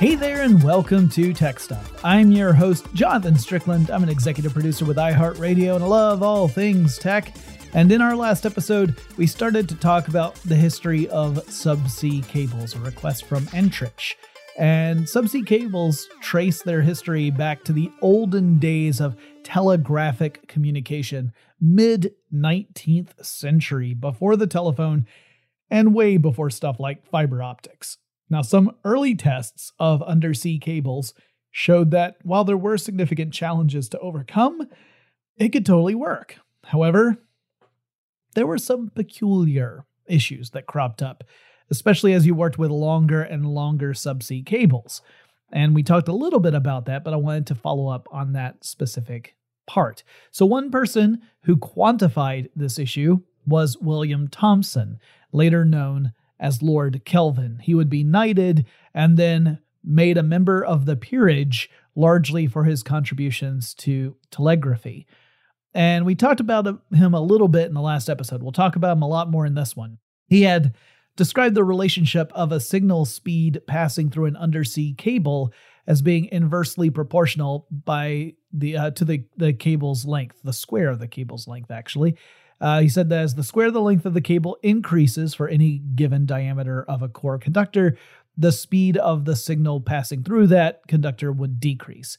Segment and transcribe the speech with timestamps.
[0.00, 2.02] Hey there, and welcome to Tech Stuff.
[2.02, 3.90] I'm your host, Jonathan Strickland.
[3.90, 7.34] I'm an executive producer with iHeartRadio, and I love all things tech.
[7.74, 12.74] And in our last episode, we started to talk about the history of subsea cables,
[12.74, 14.16] a request from Entrich.
[14.56, 22.14] And subsea cables trace their history back to the olden days of telegraphic communication, mid
[22.32, 25.04] 19th century, before the telephone
[25.68, 27.98] and way before stuff like fiber optics.
[28.30, 31.12] Now, some early tests of undersea cables
[31.50, 34.68] showed that while there were significant challenges to overcome,
[35.36, 36.36] it could totally work.
[36.64, 37.18] However,
[38.34, 41.24] there were some peculiar issues that cropped up,
[41.70, 45.02] especially as you worked with longer and longer subsea cables.
[45.52, 48.32] And we talked a little bit about that, but I wanted to follow up on
[48.32, 49.34] that specific
[49.66, 50.04] part.
[50.30, 55.00] So, one person who quantified this issue was William Thomson,
[55.32, 57.60] later known as Lord Kelvin.
[57.62, 62.82] He would be knighted and then made a member of the peerage largely for his
[62.82, 65.06] contributions to telegraphy.
[65.74, 68.42] And we talked about him a little bit in the last episode.
[68.42, 69.98] We'll talk about him a lot more in this one.
[70.26, 70.74] He had
[71.16, 75.52] described the relationship of a signal speed passing through an undersea cable
[75.86, 80.98] as being inversely proportional by the uh, to the the cable's length, the square of
[80.98, 82.16] the cable's length actually.
[82.60, 85.48] Uh, he said that as the square of the length of the cable increases for
[85.48, 87.96] any given diameter of a core conductor,
[88.36, 92.18] the speed of the signal passing through that conductor would decrease.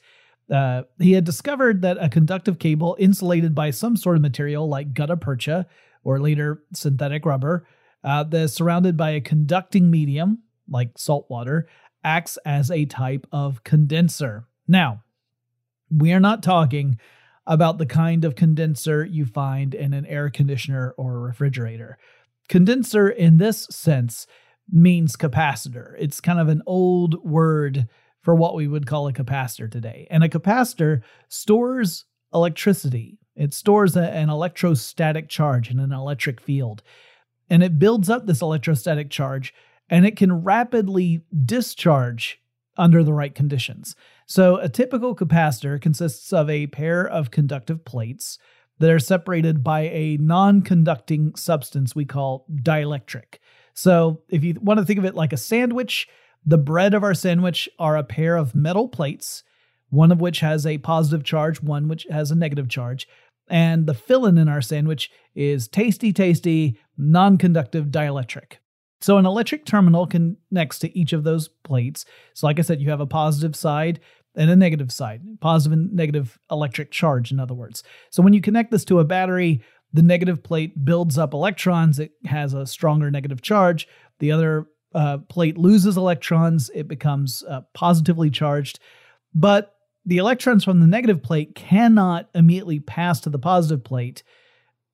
[0.50, 4.94] Uh, he had discovered that a conductive cable insulated by some sort of material like
[4.94, 5.66] gutta percha
[6.04, 7.66] or later synthetic rubber
[8.04, 11.68] uh, that's surrounded by a conducting medium like salt water
[12.04, 14.46] acts as a type of condenser.
[14.68, 15.04] Now,
[15.90, 16.98] we are not talking
[17.51, 21.98] about the kind of condenser you find in an air conditioner or refrigerator.
[22.48, 24.25] Condenser, in this sense,
[24.71, 25.94] means capacitor.
[26.00, 27.89] It's kind of an old word
[28.21, 30.07] for what we would call a capacitor today.
[30.09, 36.81] And a capacitor stores electricity, it stores a, an electrostatic charge in an electric field.
[37.50, 39.54] And it builds up this electrostatic charge
[39.89, 42.42] and it can rapidly discharge
[42.77, 43.94] under the right conditions.
[44.31, 48.39] So, a typical capacitor consists of a pair of conductive plates
[48.80, 53.39] that are separated by a non conducting substance we call dielectric.
[53.74, 56.07] So, if you want to think of it like a sandwich,
[56.45, 59.44] the bread of our sandwich are a pair of metal plates,
[59.89, 63.10] one of which has a positive charge, one which has a negative charge.
[63.50, 68.60] And the filling in our sandwich is tasty, tasty, non conductive dielectric.
[69.01, 72.06] So an electric terminal connects to each of those plates.
[72.36, 74.00] So, like I said, you have a positive side
[74.36, 77.83] and a negative side, positive and negative electric charge, in other words.
[78.10, 79.62] So, when you connect this to a battery,
[79.94, 82.00] the negative plate builds up electrons.
[82.00, 83.88] It has a stronger negative charge.
[84.19, 86.69] The other uh, plate loses electrons.
[86.74, 88.80] It becomes uh, positively charged.
[89.33, 89.75] But
[90.06, 94.24] the electrons from the negative plate cannot immediately pass to the positive plate.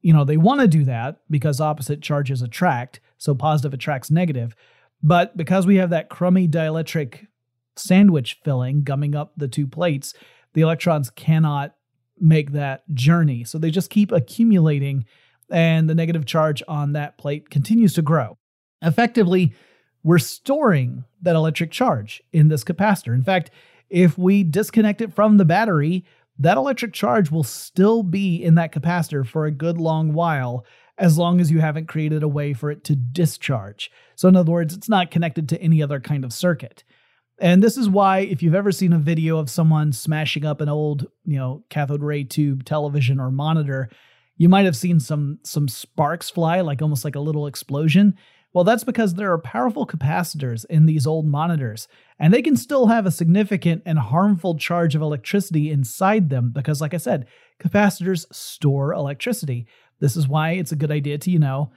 [0.01, 2.99] You know, they want to do that because opposite charges attract.
[3.17, 4.55] So positive attracts negative.
[5.01, 7.27] But because we have that crummy dielectric
[7.77, 10.13] sandwich filling gumming up the two plates,
[10.53, 11.75] the electrons cannot
[12.19, 13.43] make that journey.
[13.43, 15.05] So they just keep accumulating,
[15.49, 18.37] and the negative charge on that plate continues to grow.
[18.81, 19.53] Effectively,
[20.03, 23.13] we're storing that electric charge in this capacitor.
[23.13, 23.51] In fact,
[23.89, 26.05] if we disconnect it from the battery,
[26.39, 30.65] that electric charge will still be in that capacitor for a good long while
[30.97, 33.91] as long as you haven't created a way for it to discharge.
[34.15, 36.83] So, in other words, it's not connected to any other kind of circuit.
[37.39, 40.69] And this is why, if you've ever seen a video of someone smashing up an
[40.69, 43.89] old, you know, cathode ray tube television or monitor,
[44.37, 48.15] you might have seen some some sparks fly, like almost like a little explosion.
[48.53, 51.87] Well, that's because there are powerful capacitors in these old monitors,
[52.17, 56.81] and they can still have a significant and harmful charge of electricity inside them because,
[56.81, 57.27] like I said,
[57.59, 59.67] capacitors store electricity.
[59.99, 61.71] This is why it's a good idea to, you know,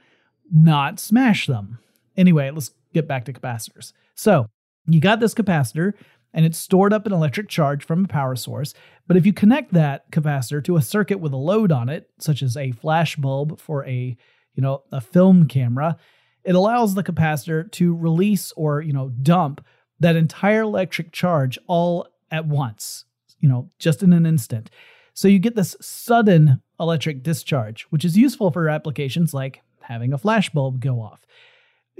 [0.51, 1.79] not smash them.
[2.17, 3.93] Anyway, let's get back to capacitors.
[4.15, 4.47] So,
[4.93, 5.93] you got this capacitor
[6.33, 8.73] and it's stored up an electric charge from a power source.
[9.07, 12.41] But if you connect that capacitor to a circuit with a load on it, such
[12.41, 14.15] as a flash bulb for a,
[14.53, 15.97] you know, a film camera,
[16.43, 19.63] it allows the capacitor to release or, you know, dump
[19.99, 23.05] that entire electric charge all at once,
[23.39, 24.69] you know, just in an instant.
[25.13, 30.17] So you get this sudden electric discharge, which is useful for applications like having a
[30.17, 31.25] flash bulb go off.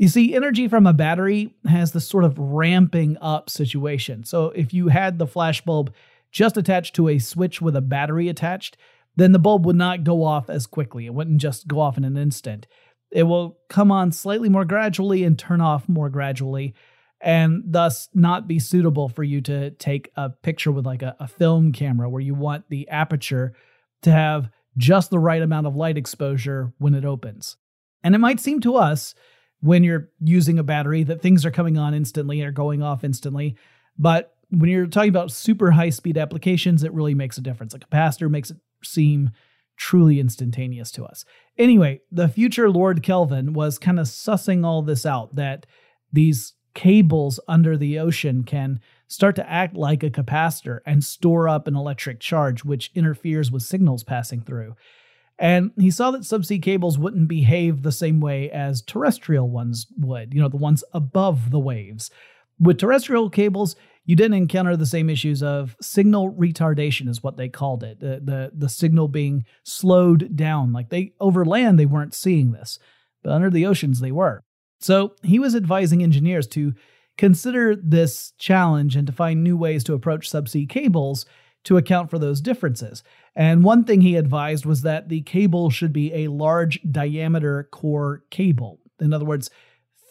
[0.01, 4.23] You see, energy from a battery has this sort of ramping up situation.
[4.23, 5.93] So if you had the flash bulb
[6.31, 8.77] just attached to a switch with a battery attached,
[9.15, 11.05] then the bulb would not go off as quickly.
[11.05, 12.65] It wouldn't just go off in an instant.
[13.11, 16.73] It will come on slightly more gradually and turn off more gradually,
[17.21, 21.27] and thus not be suitable for you to take a picture with like a, a
[21.27, 23.53] film camera where you want the aperture
[24.01, 27.57] to have just the right amount of light exposure when it opens.
[28.03, 29.13] And it might seem to us
[29.61, 33.55] when you're using a battery that things are coming on instantly or going off instantly.
[33.97, 37.73] But when you're talking about super high speed applications, it really makes a difference.
[37.73, 39.31] A capacitor makes it seem
[39.77, 41.25] truly instantaneous to us.
[41.57, 45.65] Anyway, the future Lord Kelvin was kind of sussing all this out that
[46.11, 51.67] these cables under the ocean can start to act like a capacitor and store up
[51.67, 54.75] an electric charge, which interferes with signals passing through.
[55.39, 60.33] And he saw that subsea cables wouldn't behave the same way as terrestrial ones would,
[60.33, 62.11] you know, the ones above the waves.
[62.59, 67.49] With terrestrial cables, you didn't encounter the same issues of signal retardation, is what they
[67.49, 67.99] called it.
[67.99, 70.73] The, the, the signal being slowed down.
[70.73, 72.77] Like they over land, they weren't seeing this,
[73.23, 74.43] but under the oceans, they were.
[74.79, 76.73] So he was advising engineers to
[77.17, 81.25] consider this challenge and to find new ways to approach subsea cables
[81.63, 83.03] to account for those differences.
[83.35, 88.23] And one thing he advised was that the cable should be a large diameter core
[88.29, 88.79] cable.
[88.99, 89.49] In other words,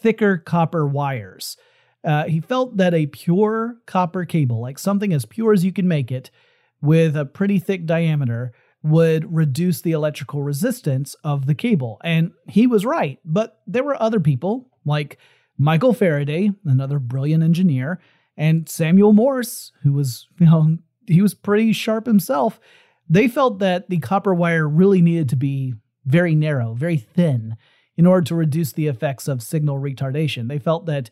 [0.01, 1.57] thicker copper wires.
[2.03, 5.87] Uh, he felt that a pure copper cable, like something as pure as you can
[5.87, 6.31] make it,
[6.81, 8.53] with a pretty thick diameter,
[8.83, 12.01] would reduce the electrical resistance of the cable.
[12.03, 15.19] And he was right, but there were other people, like
[15.59, 18.01] Michael Faraday, another brilliant engineer,
[18.39, 20.79] and Samuel Morse, who was, you know,
[21.11, 22.61] he was pretty sharp himself.
[23.09, 25.75] They felt that the copper wire really needed to be
[26.07, 27.57] very narrow, very thin,
[27.97, 30.49] in order to reduce the effects of signal retardation.
[30.49, 31.11] They felt that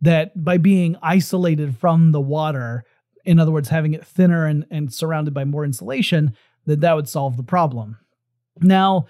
[0.00, 2.84] that by being isolated from the water,
[3.24, 6.36] in other words, having it thinner and, and surrounded by more insulation,
[6.66, 7.98] that that would solve the problem.
[8.60, 9.06] Now,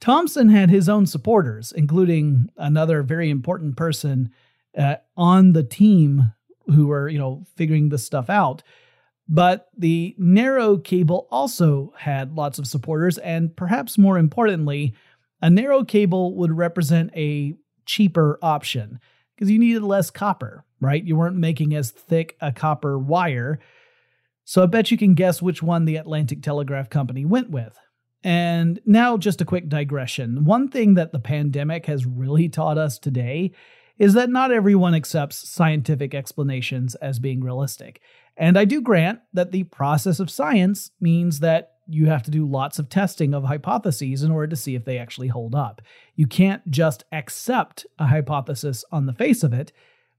[0.00, 4.30] Thomson had his own supporters, including another very important person
[4.78, 6.32] uh, on the team
[6.66, 8.62] who were, you know, figuring this stuff out.
[9.32, 14.92] But the narrow cable also had lots of supporters, and perhaps more importantly,
[15.40, 17.54] a narrow cable would represent a
[17.86, 18.98] cheaper option
[19.34, 21.02] because you needed less copper, right?
[21.02, 23.60] You weren't making as thick a copper wire.
[24.44, 27.78] So I bet you can guess which one the Atlantic Telegraph Company went with.
[28.24, 30.44] And now, just a quick digression.
[30.44, 33.52] One thing that the pandemic has really taught us today
[34.00, 38.00] is that not everyone accepts scientific explanations as being realistic.
[38.34, 42.46] And I do grant that the process of science means that you have to do
[42.46, 45.82] lots of testing of hypotheses in order to see if they actually hold up.
[46.16, 49.70] You can't just accept a hypothesis on the face of it,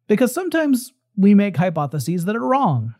[0.08, 2.94] because sometimes we make hypotheses that are wrong.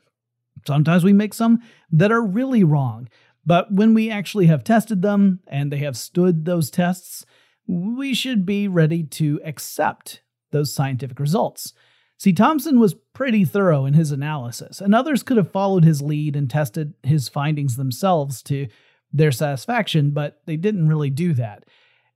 [0.66, 1.60] Sometimes we make some
[1.92, 3.08] that are really wrong.
[3.46, 7.24] But when we actually have tested them and they have stood those tests,
[7.68, 11.74] we should be ready to accept those scientific results.
[12.18, 16.36] See, Thomson was pretty thorough in his analysis, and others could have followed his lead
[16.36, 18.68] and tested his findings themselves to
[19.12, 21.66] their satisfaction, but they didn't really do that.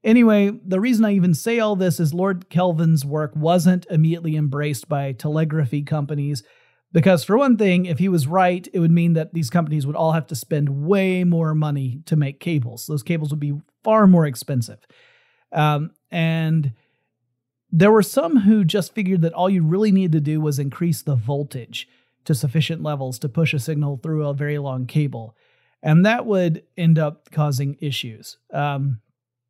[0.04, 4.88] Anyway, the reason I even say all this is Lord Kelvin's work wasn't immediately embraced
[4.88, 6.44] by telegraphy companies
[6.92, 9.96] because, for one thing, if he was right, it would mean that these companies would
[9.96, 12.86] all have to spend way more money to make cables.
[12.86, 14.86] Those cables would be far more expensive.
[15.52, 16.74] Um, and
[17.72, 21.02] there were some who just figured that all you really needed to do was increase
[21.02, 21.88] the voltage
[22.24, 25.36] to sufficient levels to push a signal through a very long cable.
[25.84, 28.38] And that would end up causing issues.
[28.52, 29.02] Um,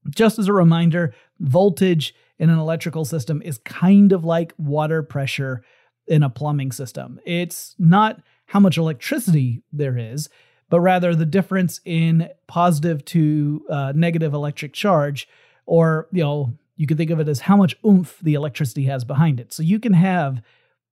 [0.09, 5.63] just as a reminder, voltage in an electrical system is kind of like water pressure
[6.07, 7.19] in a plumbing system.
[7.25, 10.29] It's not how much electricity there is,
[10.69, 15.27] but rather the difference in positive to uh, negative electric charge,
[15.65, 19.03] or, you know, you can think of it as how much oomph the electricity has
[19.03, 19.53] behind it.
[19.53, 20.41] So you can have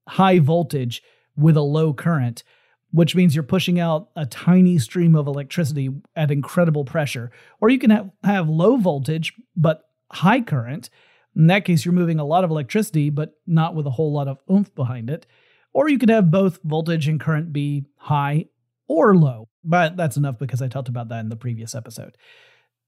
[0.07, 1.01] high voltage
[1.35, 2.43] with a low current,
[2.91, 7.31] which means you're pushing out a tiny stream of electricity at incredible pressure.
[7.59, 10.89] Or you can have, have low voltage, but high current,
[11.35, 14.27] in that case, you're moving a lot of electricity, but not with a whole lot
[14.27, 15.25] of oomph behind it.
[15.73, 18.45] Or you could have both voltage and current be high
[18.87, 19.49] or low.
[19.63, 22.15] But that's enough because I talked about that in the previous episode.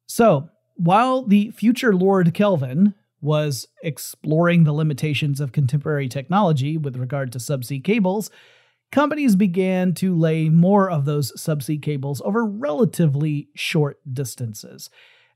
[0.06, 7.32] So, while the future Lord Kelvin was exploring the limitations of contemporary technology with regard
[7.32, 8.30] to subsea cables,
[8.92, 14.90] companies began to lay more of those subsea cables over relatively short distances.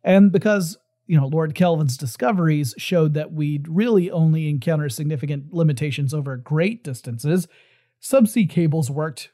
[0.03, 0.77] And because
[1.09, 6.83] you know, Lord Kelvin's discoveries showed that we'd really only encounter significant limitations over great
[6.83, 7.47] distances,
[7.99, 9.31] subsea cables worked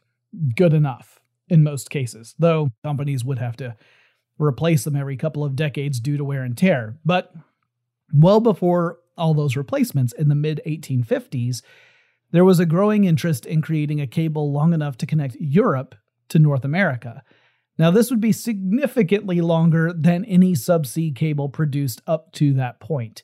[0.56, 1.20] good enough
[1.50, 3.76] in most cases, though companies would have to
[4.38, 6.98] replace them every couple of decades due to wear and tear.
[7.06, 7.34] But
[8.14, 11.62] well before all those replacements in the mid 1850s,
[12.32, 15.96] there was a growing interest in creating a cable long enough to connect Europe
[16.30, 17.24] to North America.
[17.78, 23.24] Now, this would be significantly longer than any subsea cable produced up to that point.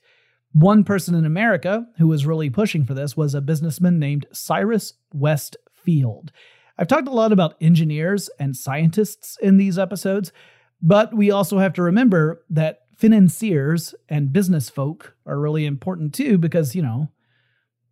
[0.53, 4.93] One person in America who was really pushing for this was a businessman named Cyrus
[5.13, 6.31] West Field.
[6.77, 10.33] I've talked a lot about engineers and scientists in these episodes,
[10.81, 16.37] but we also have to remember that financiers and business folk are really important too
[16.37, 17.09] because, you know,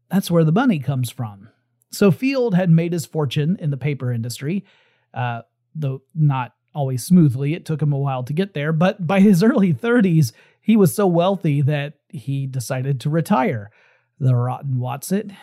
[0.10, 1.50] that's where the money comes from.
[1.92, 4.66] So Field had made his fortune in the paper industry.
[5.14, 5.42] Uh,
[5.76, 7.54] though not always smoothly.
[7.54, 10.32] It took him a while to get there, but by his early 30s,
[10.62, 13.72] he was so wealthy that he decided to retire.
[14.20, 15.36] The rotten Watson.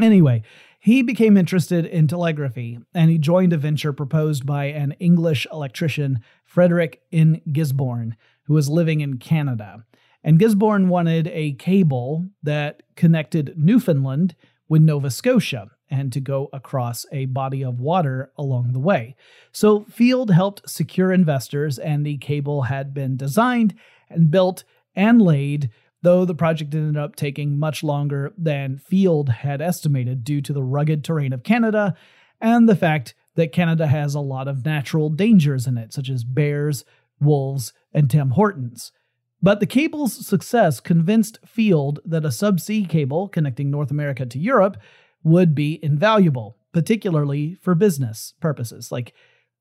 [0.00, 0.42] Anyway,
[0.78, 6.20] he became interested in telegraphy and he joined a venture proposed by an English electrician,
[6.44, 7.40] Frederick N.
[7.52, 9.84] Gisborne, who was living in Canada.
[10.22, 14.34] And Gisborne wanted a cable that connected Newfoundland
[14.68, 19.16] with Nova Scotia and to go across a body of water along the way.
[19.52, 23.74] So Field helped secure investors, and the cable had been designed
[24.10, 25.70] and built and laid,
[26.02, 30.62] though the project ended up taking much longer than Field had estimated due to the
[30.62, 31.94] rugged terrain of Canada
[32.40, 36.24] and the fact that Canada has a lot of natural dangers in it, such as
[36.24, 36.84] bears,
[37.20, 38.92] wolves, and Tim Hortons.
[39.40, 44.76] But the cable's success convinced Field that a subsea cable connecting North America to Europe
[45.22, 48.90] would be invaluable, particularly for business purposes.
[48.90, 49.14] Like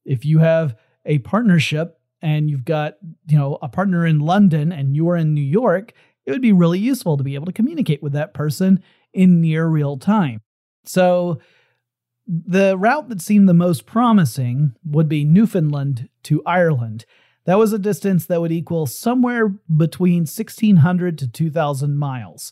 [0.06, 0.75] if you have
[1.06, 2.96] a partnership and you've got,
[3.27, 5.94] you know, a partner in London and you're in New York,
[6.27, 9.65] it would be really useful to be able to communicate with that person in near
[9.65, 10.41] real time.
[10.84, 11.39] So
[12.27, 17.05] the route that seemed the most promising would be Newfoundland to Ireland.
[17.46, 22.51] That was a distance that would equal somewhere between 1,600 to 2,000 miles.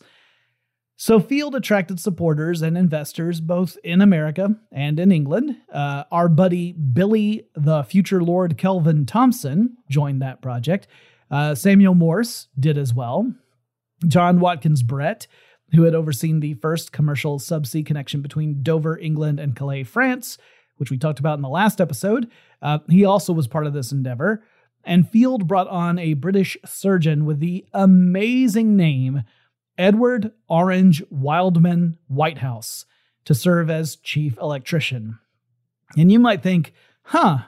[0.98, 5.58] So, Field attracted supporters and investors both in America and in England.
[5.70, 10.88] Uh, our buddy Billy, the future Lord Kelvin Thomson, joined that project.
[11.30, 13.30] Uh, Samuel Morse did as well.
[14.08, 15.28] John Watkins Brett,
[15.74, 20.38] who had overseen the first commercial subsea connection between Dover, England, and Calais, France,
[20.78, 22.30] which we talked about in the last episode,
[22.62, 24.44] uh, he also was part of this endeavor.
[24.84, 29.24] And Field brought on a British surgeon with the amazing name
[29.78, 32.86] Edward Orange Wildman Whitehouse
[33.26, 35.20] to serve as chief electrician.
[35.98, 36.74] And you might think,
[37.04, 37.40] huh,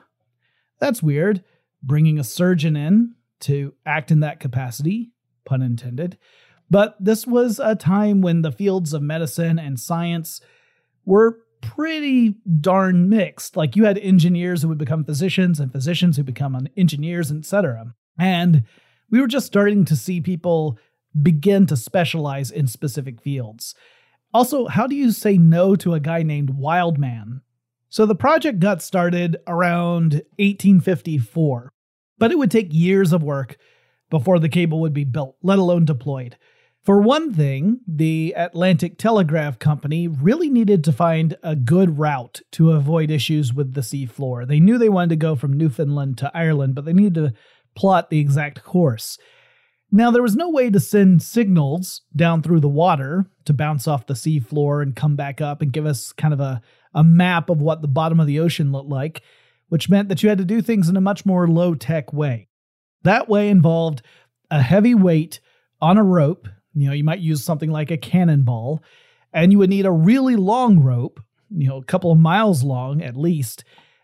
[0.80, 1.44] that's weird,
[1.84, 5.12] bringing a surgeon in to act in that capacity,
[5.48, 6.18] pun intended.
[6.70, 10.42] But this was a time when the fields of medicine and science
[11.06, 13.58] were pretty darn mixed.
[13.58, 17.94] Like you had engineers who would become physicians and physicians who become engineers, etc.
[18.20, 18.64] And
[19.10, 20.78] we were just starting to see people
[21.20, 23.74] begin to specialize in specific fields.
[24.34, 27.42] Also, how do you say no to a guy named Wildman?
[27.90, 31.72] So the project got started around 1854,
[32.18, 33.58] but it would take years of work
[34.10, 36.38] before the cable would be built, let alone deployed.
[36.88, 42.72] For one thing, the Atlantic Telegraph Company really needed to find a good route to
[42.72, 44.48] avoid issues with the seafloor.
[44.48, 47.34] They knew they wanted to go from Newfoundland to Ireland, but they needed to
[47.76, 49.18] plot the exact course.
[49.92, 54.08] Now, there was no way to send signals down through the water to bounce off
[54.08, 56.62] the seafloor and come back up and give us kind of a,
[56.94, 59.22] a map of what the bottom of the ocean looked like,
[59.68, 62.48] which meant that you had to do things in a much more low tech way.
[63.04, 64.02] That way involved
[64.50, 65.40] a heavy weight
[65.82, 66.48] on a rope.
[66.74, 68.84] You know, you might use something like a cannonball,
[69.34, 73.02] and you would need a really long rope, you know, a couple of miles long
[73.02, 73.64] at least.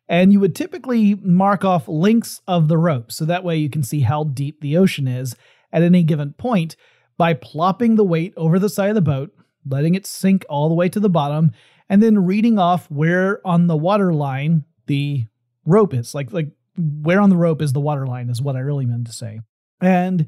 [0.09, 3.83] And you would typically mark off lengths of the rope so that way you can
[3.83, 5.35] see how deep the ocean is
[5.71, 6.75] at any given point
[7.17, 9.31] by plopping the weight over the side of the boat,
[9.65, 11.51] letting it sink all the way to the bottom,
[11.89, 15.25] and then reading off where on the water line the
[15.65, 16.13] rope is.
[16.13, 19.07] Like like where on the rope is the water line is what I really meant
[19.07, 19.39] to say.
[19.81, 20.27] And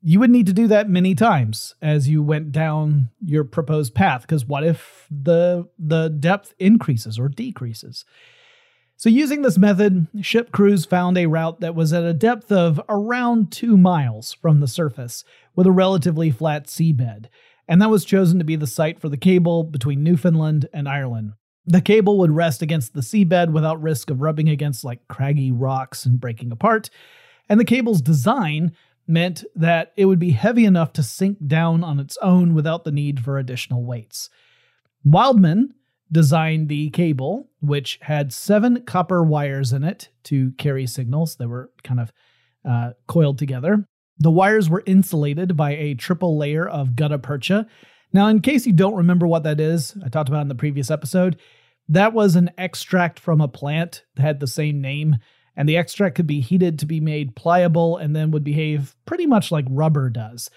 [0.00, 4.22] you would need to do that many times as you went down your proposed path
[4.22, 8.04] because what if the the depth increases or decreases?
[8.96, 12.80] So, using this method, ship crews found a route that was at a depth of
[12.88, 15.22] around two miles from the surface,
[15.54, 17.26] with a relatively flat seabed,
[17.68, 21.34] and that was chosen to be the site for the cable between Newfoundland and Ireland.
[21.68, 26.06] The cable would rest against the seabed without risk of rubbing against like craggy rocks
[26.06, 26.88] and breaking apart,
[27.48, 28.72] and the cable's design
[29.06, 32.92] meant that it would be heavy enough to sink down on its own without the
[32.92, 34.30] need for additional weights.
[35.04, 35.74] Wildman
[36.10, 41.70] designed the cable, which had seven copper wires in it to carry signals that were
[41.84, 42.12] kind of
[42.68, 43.84] uh, coiled together.
[44.18, 47.66] The wires were insulated by a triple layer of gutta percha.
[48.12, 50.90] Now, in case you don't remember what that is, I talked about in the previous
[50.90, 51.38] episode,
[51.88, 55.16] that was an extract from a plant that had the same name,
[55.56, 59.26] and the extract could be heated to be made pliable and then would behave pretty
[59.26, 60.50] much like rubber does.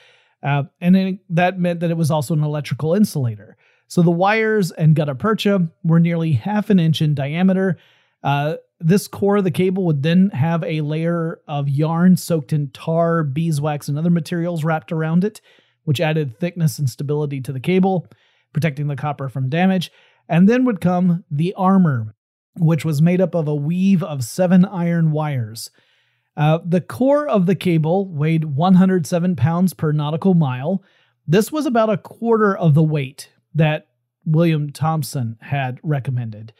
[0.44, 3.58] Uh, and that meant that it was also an electrical insulator.
[3.88, 7.78] So the wires and gutta percha were nearly half an inch in diameter.
[8.24, 12.70] Uh, this core of the cable would then have a layer of yarn soaked in
[12.70, 15.42] tar, beeswax, and other materials wrapped around it,
[15.84, 18.08] which added thickness and stability to the cable,
[18.54, 19.92] protecting the copper from damage.
[20.32, 22.16] And then would come the armor,
[22.58, 25.70] which was made up of a weave of seven iron wires.
[26.38, 30.82] Uh, the core of the cable weighed 107 pounds per nautical mile.
[31.28, 33.88] This was about a quarter of the weight that
[34.24, 36.54] William Thomson had recommended.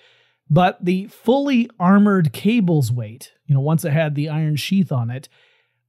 [0.50, 5.10] But the fully armored cable's weight, you know, once it had the iron sheath on
[5.10, 5.30] it,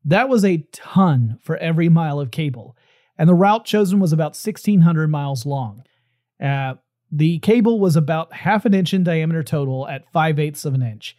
[0.04, 2.76] that was a ton for every mile of cable.
[3.18, 5.82] And the route chosen was about 1,600 miles long.
[6.40, 6.74] Uh,
[7.12, 10.82] the cable was about half an inch in diameter total at 5 eighths of an
[10.82, 11.14] inch.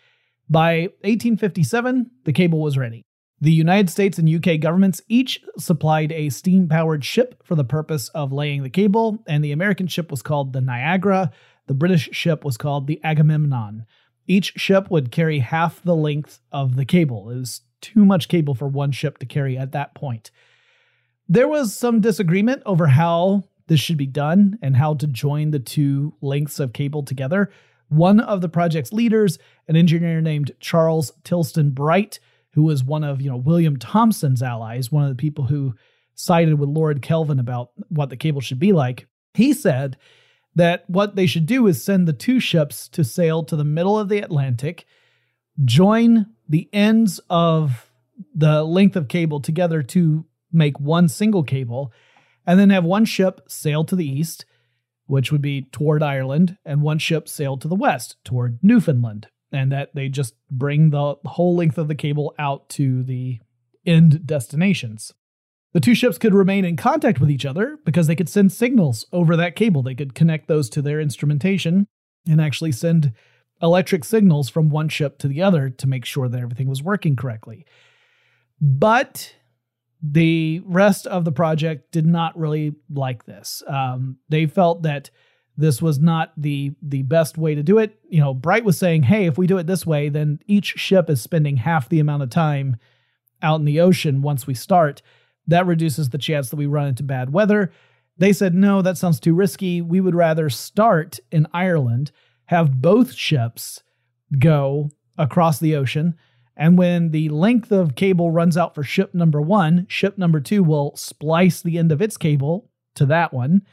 [0.49, 3.03] By 1857, the cable was ready.
[3.39, 8.09] The United States and UK governments each supplied a steam powered ship for the purpose
[8.09, 11.31] of laying the cable, and the American ship was called the Niagara.
[11.67, 13.85] The British ship was called the Agamemnon.
[14.27, 17.29] Each ship would carry half the length of the cable.
[17.29, 20.31] It was too much cable for one ship to carry at that point.
[21.27, 25.57] There was some disagreement over how this should be done and how to join the
[25.57, 27.49] two lengths of cable together.
[27.89, 32.19] One of the project's leaders, an engineer named Charles Tilston Bright,
[32.51, 35.73] who was one of you know William Thomson's allies, one of the people who
[36.13, 39.07] sided with Lord Kelvin about what the cable should be like.
[39.33, 39.97] He said
[40.53, 43.97] that what they should do is send the two ships to sail to the middle
[43.97, 44.85] of the Atlantic,
[45.65, 47.89] join the ends of
[48.35, 51.91] the length of cable together to make one single cable,
[52.45, 54.45] and then have one ship sail to the east,
[55.05, 59.27] which would be toward Ireland, and one ship sail to the west toward Newfoundland.
[59.51, 63.39] And that they just bring the whole length of the cable out to the
[63.85, 65.13] end destinations.
[65.73, 69.05] The two ships could remain in contact with each other because they could send signals
[69.11, 69.83] over that cable.
[69.83, 71.87] They could connect those to their instrumentation
[72.27, 73.13] and actually send
[73.61, 77.15] electric signals from one ship to the other to make sure that everything was working
[77.15, 77.65] correctly.
[78.61, 79.35] But
[80.03, 83.63] the rest of the project did not really like this.
[83.65, 85.09] Um, they felt that
[85.55, 87.97] this was not the the best way to do it.
[88.09, 91.09] You know, Bright was saying, "Hey, if we do it this way, then each ship
[91.09, 92.75] is spending half the amount of time
[93.41, 95.01] out in the ocean once we start.
[95.47, 97.71] That reduces the chance that we run into bad weather."
[98.17, 99.81] They said, "No, that sounds too risky.
[99.81, 102.11] We would rather start in Ireland,
[102.45, 103.83] have both ships
[104.37, 106.15] go across the ocean."
[106.55, 110.63] And when the length of cable runs out for ship number one, ship number two
[110.63, 113.63] will splice the end of its cable to that one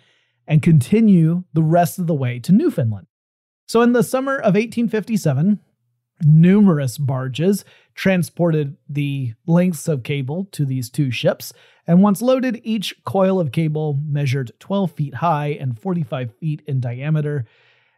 [0.47, 3.07] and continue the rest of the way to Newfoundland.
[3.67, 5.61] So, in the summer of 1857,
[6.25, 7.65] numerous barges
[7.95, 11.53] transported the lengths of cable to these two ships,
[11.87, 16.81] and once loaded, each coil of cable measured 12 feet high and 45 feet in
[16.81, 17.47] diameter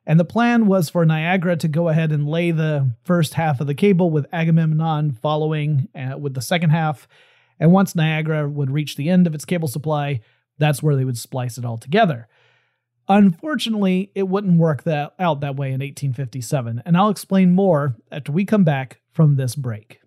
[0.06, 3.66] and the plan was for Niagara to go ahead and lay the first half of
[3.66, 7.06] the cable with Agamemnon following uh, with the second half.
[7.60, 10.20] And once Niagara would reach the end of its cable supply,
[10.58, 12.26] that's where they would splice it all together.
[13.08, 18.32] Unfortunately, it wouldn't work that out that way in 1857, and I'll explain more after
[18.32, 20.00] we come back from this break.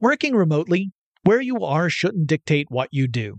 [0.00, 0.92] Working remotely,
[1.24, 3.38] where you are shouldn't dictate what you do.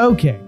[0.00, 0.40] Okay,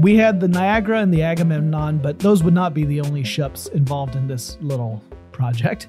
[0.00, 3.68] we had the Niagara and the Agamemnon, but those would not be the only ships
[3.68, 5.86] involved in this little project.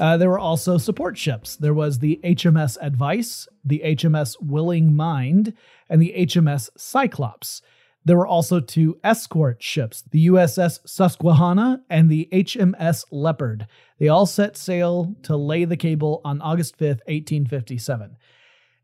[0.00, 1.54] Uh, there were also support ships.
[1.54, 5.54] There was the HMS Advice, the HMS Willing Mind,
[5.88, 7.62] and the HMS Cyclops.
[8.04, 13.68] There were also two escort ships, the USS Susquehanna and the HMS Leopard.
[14.00, 18.16] They all set sail to lay the cable on August 5th, 1857.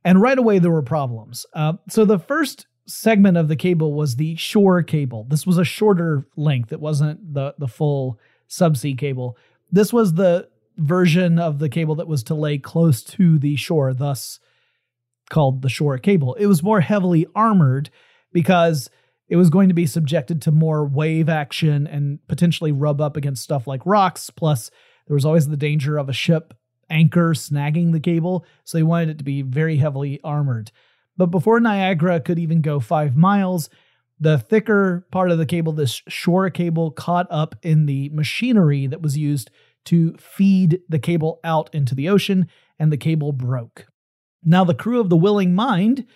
[0.04, 1.44] And right away, there were problems.
[1.52, 5.26] Uh, so the first segment of the cable was the shore cable.
[5.28, 8.18] This was a shorter length, it wasn't the, the full
[8.48, 9.36] subsea cable.
[9.70, 13.94] This was the version of the cable that was to lay close to the shore,
[13.94, 14.40] thus
[15.30, 16.34] called the shore cable.
[16.34, 17.90] It was more heavily armored
[18.32, 18.90] because
[19.28, 23.42] it was going to be subjected to more wave action and potentially rub up against
[23.42, 24.30] stuff like rocks.
[24.30, 24.70] Plus,
[25.06, 26.54] there was always the danger of a ship
[26.90, 30.70] anchor snagging the cable, so they wanted it to be very heavily armored.
[31.16, 33.70] But before Niagara could even go five miles,
[34.18, 39.02] the thicker part of the cable, this shore cable, caught up in the machinery that
[39.02, 39.50] was used
[39.86, 42.48] to feed the cable out into the ocean,
[42.78, 43.86] and the cable broke.
[44.42, 46.06] Now, the crew of the Willing Mind,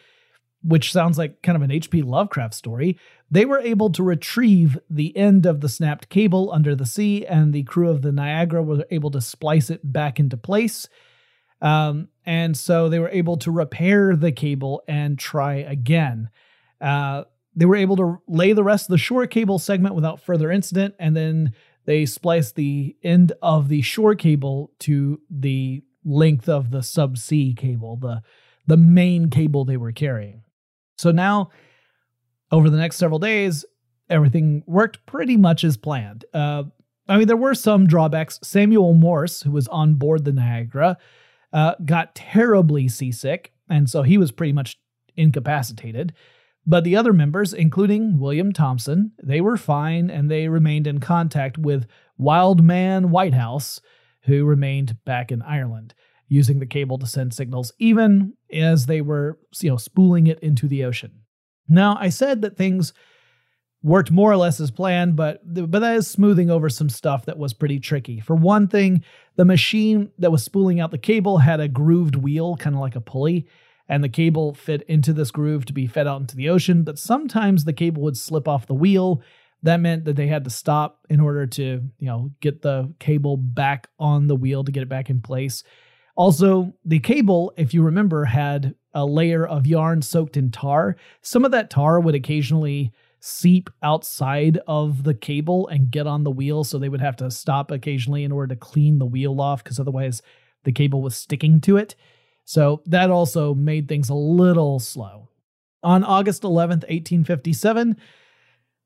[0.63, 2.03] which sounds like kind of an H.P.
[2.03, 2.99] Lovecraft story,
[3.31, 7.53] they were able to retrieve the end of the snapped cable under the sea, and
[7.53, 10.89] the crew of the Niagara were able to splice it back into place.
[11.61, 16.31] Um, and so they were able to repair the cable and try again.
[16.81, 17.25] Uh,
[17.57, 20.95] they were able to lay the rest of the shore cable segment without further incident,
[20.99, 21.53] and then
[21.87, 27.97] they spliced the end of the shore cable to the length of the subsea cable,
[27.97, 28.23] the
[28.67, 30.43] the main cable they were carrying.
[30.99, 31.51] So now,
[32.53, 33.65] over the next several days,
[34.11, 36.27] everything worked pretty much as planned.
[36.35, 36.65] Uh,
[37.09, 38.39] I mean, there were some drawbacks.
[38.43, 40.99] Samuel Morse, who was on board the Niagara,
[41.53, 44.79] uh, got terribly seasick, and so he was pretty much
[45.17, 46.13] incapacitated.
[46.67, 51.57] But the other members, including William Thomson, they were fine and they remained in contact
[51.57, 51.87] with
[52.19, 53.81] Wildman Whitehouse,
[54.25, 55.95] who remained back in Ireland,
[56.29, 60.69] using the cable to send signals even as they were, you know, spooling it into
[60.69, 61.23] the ocean.
[61.69, 62.93] Now, I said that things
[63.83, 67.39] worked more or less as planned, but but that is smoothing over some stuff that
[67.39, 68.21] was pretty tricky.
[68.21, 69.05] For one thing,
[69.37, 72.97] the machine that was spooling out the cable had a grooved wheel, kind of like
[72.97, 73.47] a pulley,
[73.89, 76.83] and the cable fit into this groove to be fed out into the ocean.
[76.83, 79.23] But sometimes the cable would slip off the wheel.
[79.63, 81.63] That meant that they had to stop in order to,
[81.99, 85.65] you know, get the cable back on the wheel to get it back in place.
[86.17, 90.97] Also, the cable, if you remember, had a layer of yarn soaked in tar.
[91.23, 96.31] Some of that tar would occasionally seep outside of the cable and get on the
[96.31, 96.65] wheel.
[96.65, 99.81] So they would have to stop occasionally in order to clean the wheel off because
[99.81, 100.23] otherwise
[100.65, 101.95] the cable was sticking to it.
[102.45, 105.29] So that also made things a little slow.
[105.83, 107.97] On August 11th, 1857,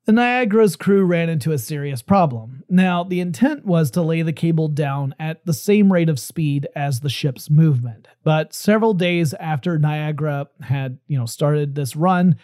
[0.04, 2.64] the Niagara's crew ran into a serious problem.
[2.68, 6.66] Now, the intent was to lay the cable down at the same rate of speed
[6.74, 8.08] as the ship's movement.
[8.24, 12.36] But several days after Niagara had, you know, started this run,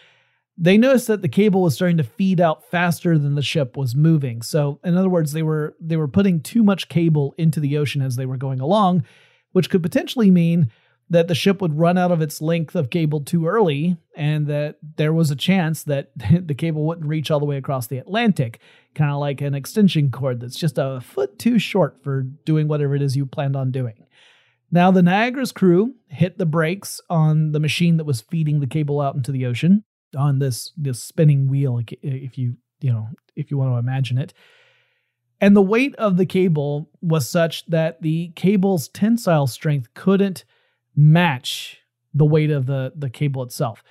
[0.61, 3.95] they noticed that the cable was starting to feed out faster than the ship was
[3.95, 4.43] moving.
[4.43, 8.03] So, in other words, they were they were putting too much cable into the ocean
[8.03, 9.05] as they were going along,
[9.53, 10.71] which could potentially mean
[11.11, 14.77] that the ship would run out of its length of cable too early and that
[14.97, 16.11] there was a chance that
[16.47, 18.59] the cable wouldn't reach all the way across the Atlantic,
[18.95, 22.95] kind of like an extension cord that's just a foot too short for doing whatever
[22.97, 24.05] it is you planned on doing.
[24.71, 29.01] Now, the Niagara's crew hit the brakes on the machine that was feeding the cable
[29.01, 29.85] out into the ocean
[30.17, 34.33] on this this spinning wheel if you you know if you want to imagine it.
[35.41, 40.45] And the weight of the cable was such that the cable's tensile strength couldn't
[40.97, 41.79] match
[42.13, 43.85] the weight of the the cable itself.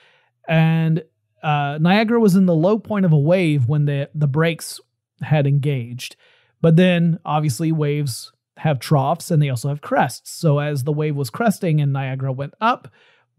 [0.48, 1.04] And
[1.44, 4.80] uh, niagara was in the low point of a wave when the the brakes
[5.22, 6.16] had engaged.
[6.62, 10.32] But then obviously waves have troughs and they also have crests.
[10.32, 12.90] So as the wave was cresting and niagara went up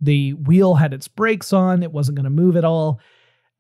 [0.01, 3.01] the wheel had its brakes on, it wasn't going to move at all.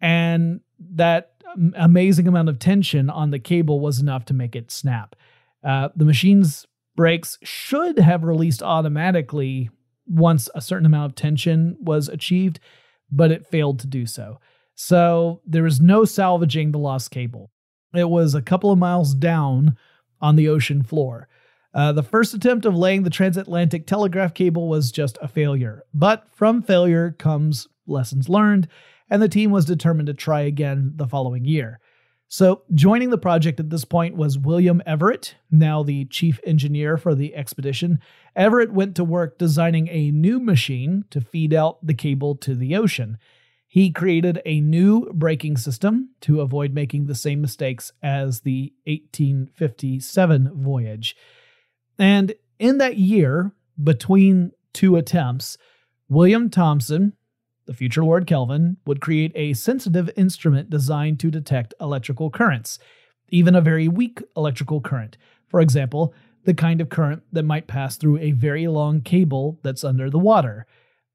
[0.00, 0.60] And
[0.94, 1.32] that
[1.76, 5.16] amazing amount of tension on the cable was enough to make it snap.
[5.64, 9.70] Uh, the machine's brakes should have released automatically
[10.06, 12.60] once a certain amount of tension was achieved,
[13.10, 14.38] but it failed to do so.
[14.74, 17.50] So there was no salvaging the lost cable.
[17.94, 19.76] It was a couple of miles down
[20.20, 21.28] on the ocean floor.
[21.74, 26.26] Uh, the first attempt of laying the transatlantic telegraph cable was just a failure, but
[26.34, 28.68] from failure comes lessons learned,
[29.10, 31.80] and the team was determined to try again the following year.
[32.30, 37.14] So, joining the project at this point was William Everett, now the chief engineer for
[37.14, 38.00] the expedition.
[38.36, 42.76] Everett went to work designing a new machine to feed out the cable to the
[42.76, 43.16] ocean.
[43.66, 50.50] He created a new braking system to avoid making the same mistakes as the 1857
[50.54, 51.16] voyage.
[51.98, 55.58] And in that year, between two attempts,
[56.08, 57.14] William Thomson,
[57.66, 62.78] the future Lord Kelvin, would create a sensitive instrument designed to detect electrical currents,
[63.28, 65.16] even a very weak electrical current.
[65.48, 69.84] For example, the kind of current that might pass through a very long cable that's
[69.84, 70.66] under the water.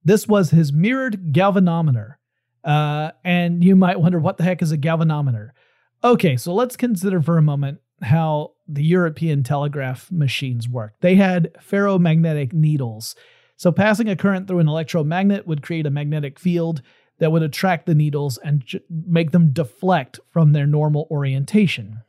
[0.04, 2.16] This was his mirrored galvanometer.
[2.64, 5.50] Uh, and you might wonder what the heck is a galvanometer?
[6.04, 11.02] Okay, so let's consider for a moment how the European telegraph machines worked.
[11.02, 13.16] They had ferromagnetic needles
[13.64, 16.82] so, passing a current through an electromagnet would create a magnetic field
[17.20, 22.02] that would attract the needles and j- make them deflect from their normal orientation.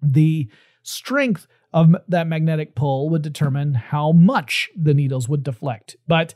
[0.00, 0.48] The
[0.82, 5.96] strength of that magnetic pull would determine how much the needles would deflect.
[6.06, 6.34] But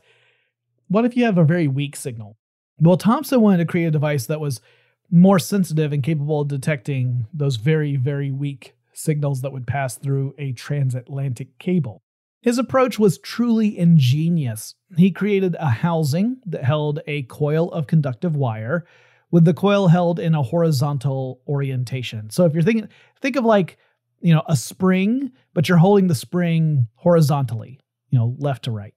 [0.89, 2.37] what if you have a very weak signal?
[2.79, 4.61] Well, Thomson wanted to create a device that was
[5.09, 10.33] more sensitive and capable of detecting those very, very weak signals that would pass through
[10.37, 12.01] a transatlantic cable.
[12.41, 14.75] His approach was truly ingenious.
[14.97, 18.85] He created a housing that held a coil of conductive wire
[19.29, 22.29] with the coil held in a horizontal orientation.
[22.29, 22.89] So if you're thinking
[23.21, 23.77] think of like,
[24.19, 28.93] you know, a spring, but you're holding the spring horizontally, you know, left to right.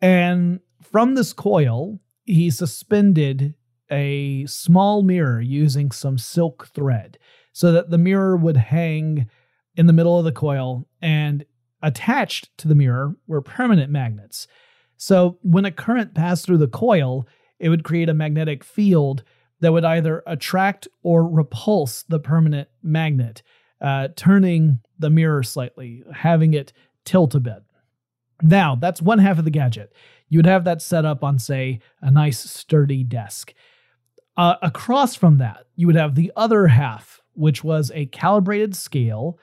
[0.00, 3.54] And from this coil, he suspended
[3.90, 7.18] a small mirror using some silk thread
[7.58, 9.28] so that the mirror would hang
[9.76, 11.44] in the middle of the coil and
[11.80, 14.48] Attached to the mirror were permanent magnets.
[14.96, 17.28] So when a current passed through the coil,
[17.60, 19.22] it would create a magnetic field
[19.60, 23.42] that would either attract or repulse the permanent magnet,
[23.80, 26.72] uh, turning the mirror slightly, having it
[27.04, 27.62] tilt a bit.
[28.42, 29.92] Now, that's one half of the gadget.
[30.28, 33.54] You would have that set up on, say, a nice sturdy desk.
[34.36, 39.38] Uh, across from that, you would have the other half, which was a calibrated scale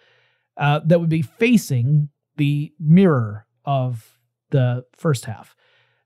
[0.57, 4.19] uh, that would be facing the mirror of
[4.51, 5.55] the first half.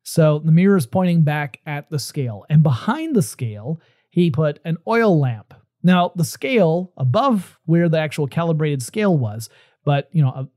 [0.04, 2.45] So the mirror is pointing back at the scale.
[2.49, 5.54] And behind the scale, he put an oil lamp.
[5.84, 9.49] Now, the scale above where the actual calibrated scale was,
[9.86, 10.49] but you know,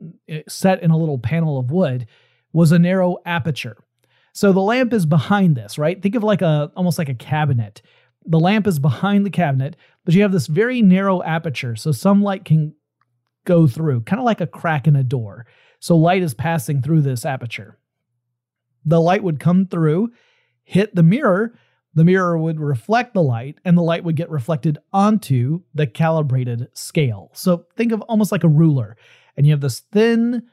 [0.49, 2.07] set in a little panel of wood,
[2.53, 3.77] was a narrow aperture.
[4.33, 6.01] So the lamp is behind this, right?
[6.01, 7.83] Think of like a almost like a cabinet.
[8.27, 12.23] The lamp is behind the cabinet, but you have this very narrow aperture, so some
[12.23, 12.75] light can
[13.45, 15.47] go through, kind of like a crack in a door.
[15.81, 17.79] So light is passing through this aperture.
[18.85, 20.13] The light would come through,
[20.63, 21.59] hit the mirror,
[21.95, 26.69] the mirror would reflect the light, and the light would get reflected onto the calibrated
[26.73, 27.31] scale.
[27.35, 28.97] So think of almost like a ruler,
[29.37, 30.45] and you have this thin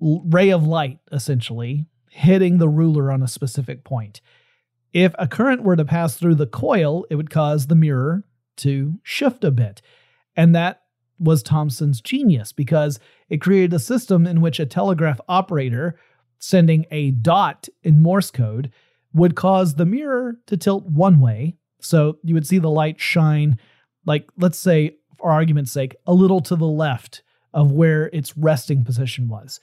[0.00, 4.20] ray of light essentially hitting the ruler on a specific point.
[4.92, 8.24] If a current were to pass through the coil, it would cause the mirror
[8.58, 9.82] to shift a bit.
[10.36, 10.82] And that
[11.18, 15.98] was Thomson's genius because it created a system in which a telegraph operator
[16.38, 18.70] sending a dot in Morse code
[19.12, 21.56] would cause the mirror to tilt one way.
[21.80, 23.58] So you would see the light shine,
[24.06, 27.22] like, let's say, for argument's sake, a little to the left
[27.52, 29.58] of where its resting position was.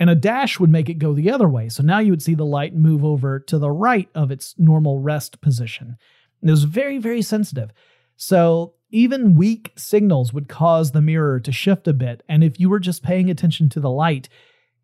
[0.00, 1.68] And a dash would make it go the other way.
[1.68, 4.98] So now you would see the light move over to the right of its normal
[4.98, 5.96] rest position.
[6.40, 7.70] And it was very, very sensitive.
[8.16, 12.68] So even weak signals would cause the mirror to shift a bit, and if you
[12.68, 14.28] were just paying attention to the light,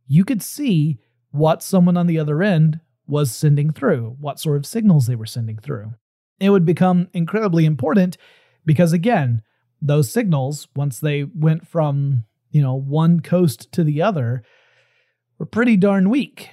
[0.07, 0.98] you could see
[1.31, 5.26] what someone on the other end was sending through, what sort of signals they were
[5.26, 5.94] sending through.
[6.38, 8.16] It would become incredibly important
[8.64, 9.42] because, again,
[9.83, 14.44] those signals, once they went from, you know, one coast to the other,
[15.38, 16.51] were pretty darn weak.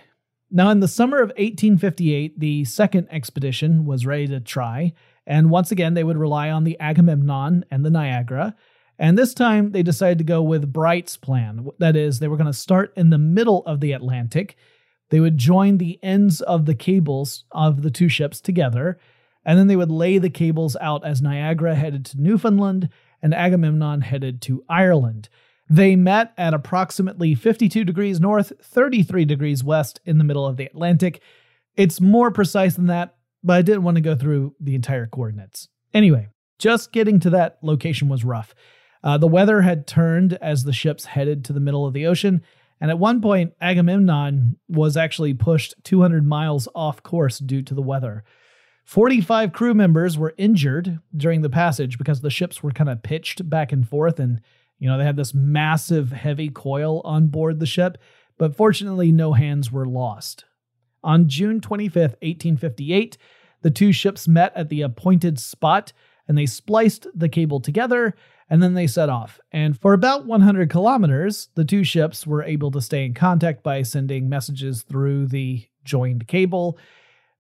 [0.51, 4.93] Now, in the summer of 1858, the second expedition was ready to try,
[5.25, 8.55] and once again, they would rely on the Agamemnon and the Niagara.
[8.99, 11.67] And this time, they decided to go with Bright's plan.
[11.79, 14.55] That is, they were going to start in the middle of the Atlantic.
[15.09, 18.99] They would join the ends of the cables of the two ships together,
[19.45, 22.89] and then they would lay the cables out as Niagara headed to Newfoundland
[23.21, 25.29] and Agamemnon headed to Ireland.
[25.69, 30.65] They met at approximately 52 degrees north, 33 degrees west in the middle of the
[30.65, 31.21] Atlantic.
[31.75, 35.69] It's more precise than that, but I didn't want to go through the entire coordinates.
[35.93, 36.27] Anyway,
[36.59, 38.53] just getting to that location was rough.
[39.03, 42.41] Uh, the weather had turned as the ships headed to the middle of the ocean,
[42.79, 47.81] and at one point, Agamemnon was actually pushed 200 miles off course due to the
[47.81, 48.23] weather.
[48.83, 53.49] 45 crew members were injured during the passage because the ships were kind of pitched
[53.49, 54.41] back and forth, and
[54.83, 57.97] you know they had this massive, heavy coil on board the ship.
[58.37, 60.43] But fortunately, no hands were lost.
[61.05, 63.17] On June 25th, 1858,
[63.61, 65.93] the two ships met at the appointed spot
[66.27, 68.13] and they spliced the cable together
[68.49, 69.39] and then they set off.
[69.53, 73.83] And for about 100 kilometers, the two ships were able to stay in contact by
[73.83, 76.77] sending messages through the joined cable.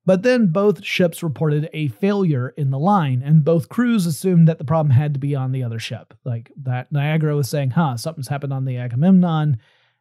[0.05, 4.57] But then both ships reported a failure in the line, and both crews assumed that
[4.57, 6.13] the problem had to be on the other ship.
[6.25, 9.59] Like that Niagara was saying, huh, something's happened on the Agamemnon.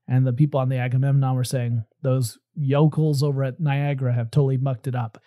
[0.08, 4.56] And the people on the Agamemnon were saying, those yokels over at Niagara have totally
[4.56, 5.18] mucked it up.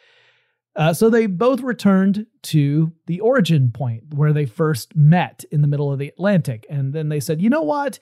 [0.76, 5.68] Uh, so they both returned to the origin point where they first met in the
[5.68, 6.66] middle of the Atlantic.
[6.70, 8.00] And then they said, you know what?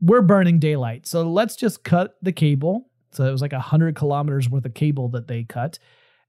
[0.00, 1.06] We're burning daylight.
[1.06, 2.88] So let's just cut the cable.
[3.12, 5.78] So it was like 100 kilometers worth of cable that they cut.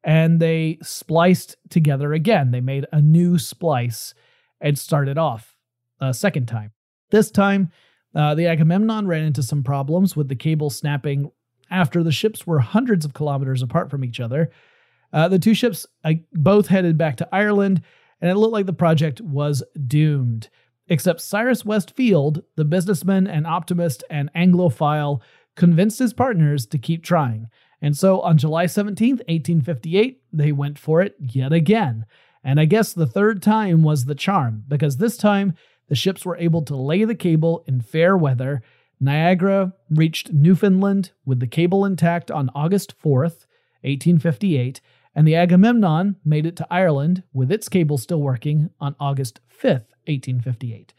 [0.09, 2.49] And they spliced together again.
[2.49, 4.15] They made a new splice
[4.59, 5.55] and started off
[6.01, 6.71] a second time.
[7.11, 7.71] This time,
[8.15, 11.29] uh, the Agamemnon ran into some problems with the cable snapping
[11.69, 14.49] after the ships were hundreds of kilometers apart from each other.
[15.13, 17.83] Uh, the two ships uh, both headed back to Ireland,
[18.19, 20.49] and it looked like the project was doomed.
[20.87, 25.21] Except Cyrus West Field, the businessman and optimist and Anglophile,
[25.55, 27.47] convinced his partners to keep trying.
[27.81, 32.05] And so on July 17th, 1858, they went for it yet again.
[32.43, 35.53] And I guess the third time was the charm, because this time
[35.87, 38.61] the ships were able to lay the cable in fair weather.
[38.99, 43.45] Niagara reached Newfoundland with the cable intact on August 4th,
[43.81, 44.81] 1858,
[45.15, 49.87] and the Agamemnon made it to Ireland with its cable still working on August 5th,
[50.05, 50.93] 1858.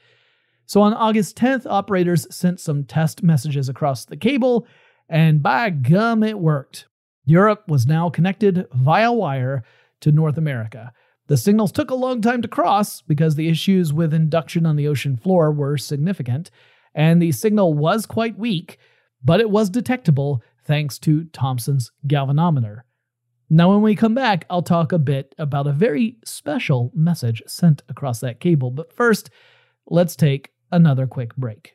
[0.66, 4.66] So on August 10th, operators sent some test messages across the cable,
[5.10, 6.86] and by gum, it worked.
[7.26, 9.64] Europe was now connected via wire
[10.00, 10.92] to North America.
[11.26, 14.88] The signals took a long time to cross because the issues with induction on the
[14.88, 16.50] ocean floor were significant,
[16.94, 18.78] and the signal was quite weak,
[19.22, 22.82] but it was detectable thanks to Thomson's galvanometer.
[23.48, 27.82] Now, when we come back, I'll talk a bit about a very special message sent
[27.88, 28.70] across that cable.
[28.70, 29.28] But first,
[29.88, 31.74] let's take another quick break.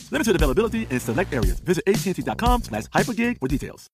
[0.11, 1.59] Limited availability in select areas.
[1.61, 3.89] Visit AT&T.com slash hypergig for details.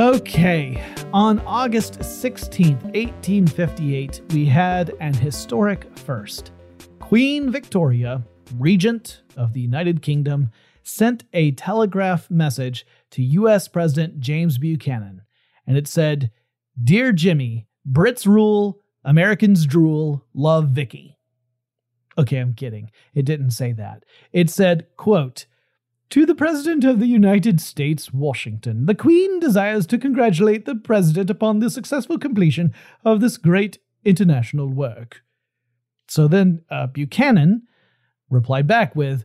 [0.00, 6.50] Okay, on August 16th, 1858, we had an historic first.
[6.98, 8.20] Queen Victoria,
[8.58, 10.50] Regent of the United Kingdom,
[10.82, 15.22] sent a telegraph message to US President James Buchanan,
[15.64, 16.32] and it said,
[16.82, 21.18] Dear Jimmy, Brits rule, Americans drool, love Vicky.
[22.16, 22.90] Okay, I'm kidding.
[23.14, 24.04] It didn't say that.
[24.32, 25.46] It said, quote,
[26.10, 31.28] to the President of the United States, Washington, the Queen desires to congratulate the President
[31.28, 32.72] upon the successful completion
[33.04, 35.22] of this great international work.
[36.06, 37.62] So then uh, Buchanan
[38.30, 39.24] replied back with,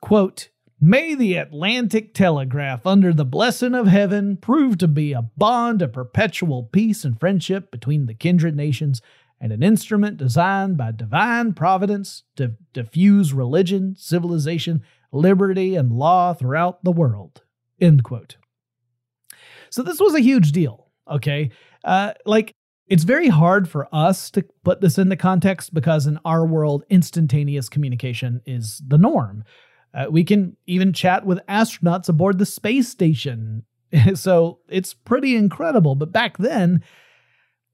[0.00, 0.48] quote,
[0.80, 5.92] May the Atlantic Telegraph, under the blessing of heaven, prove to be a bond of
[5.92, 9.02] perpetual peace and friendship between the kindred nations
[9.40, 16.84] and an instrument designed by divine providence to diffuse religion, civilization, liberty, and law throughout
[16.84, 17.42] the world.
[17.80, 18.36] End quote.
[19.70, 21.50] So this was a huge deal, okay?
[21.82, 22.54] Uh, like,
[22.86, 27.68] it's very hard for us to put this into context because in our world, instantaneous
[27.68, 29.42] communication is the norm.
[29.94, 33.64] Uh, we can even chat with astronauts aboard the space station.
[34.14, 35.94] so it's pretty incredible.
[35.94, 36.82] But back then,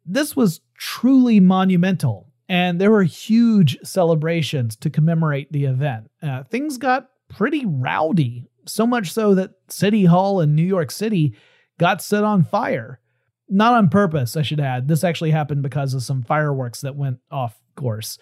[0.06, 6.10] this was truly monumental, and there were huge celebrations to commemorate the event.
[6.22, 11.34] Uh, things got pretty rowdy, so much so that City Hall in New York City
[11.78, 13.00] got set on fire.
[13.48, 14.88] Not on purpose, I should add.
[14.88, 18.18] This actually happened because of some fireworks that went off course.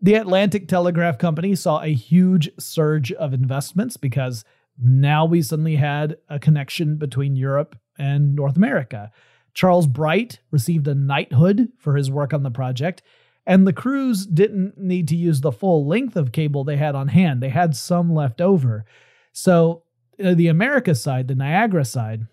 [0.00, 4.44] The Atlantic Telegraph Company saw a huge surge of investments because
[4.80, 9.10] now we suddenly had a connection between Europe and North America.
[9.54, 13.02] Charles Bright received a knighthood for his work on the project,
[13.44, 17.08] and the crews didn't need to use the full length of cable they had on
[17.08, 17.42] hand.
[17.42, 18.84] They had some left over.
[19.32, 19.82] So,
[20.22, 22.28] uh, the America side, the Niagara side,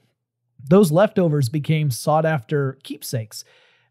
[0.70, 3.43] those leftovers became sought after keepsakes.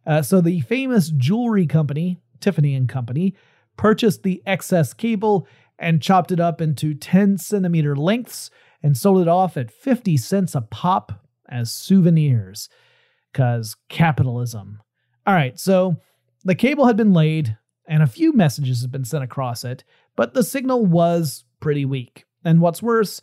[0.07, 3.35] Uh, so, the famous jewelry company, Tiffany and Company,
[3.77, 5.47] purchased the excess cable
[5.79, 8.51] and chopped it up into 10 centimeter lengths
[8.83, 12.69] and sold it off at 50 cents a pop as souvenirs.
[13.33, 14.81] Because capitalism.
[15.27, 15.97] All right, so
[16.45, 17.57] the cable had been laid,
[17.89, 19.83] and a few messages had been sent across it,
[20.15, 22.25] but the signal was pretty weak.
[22.45, 23.21] And what's worse,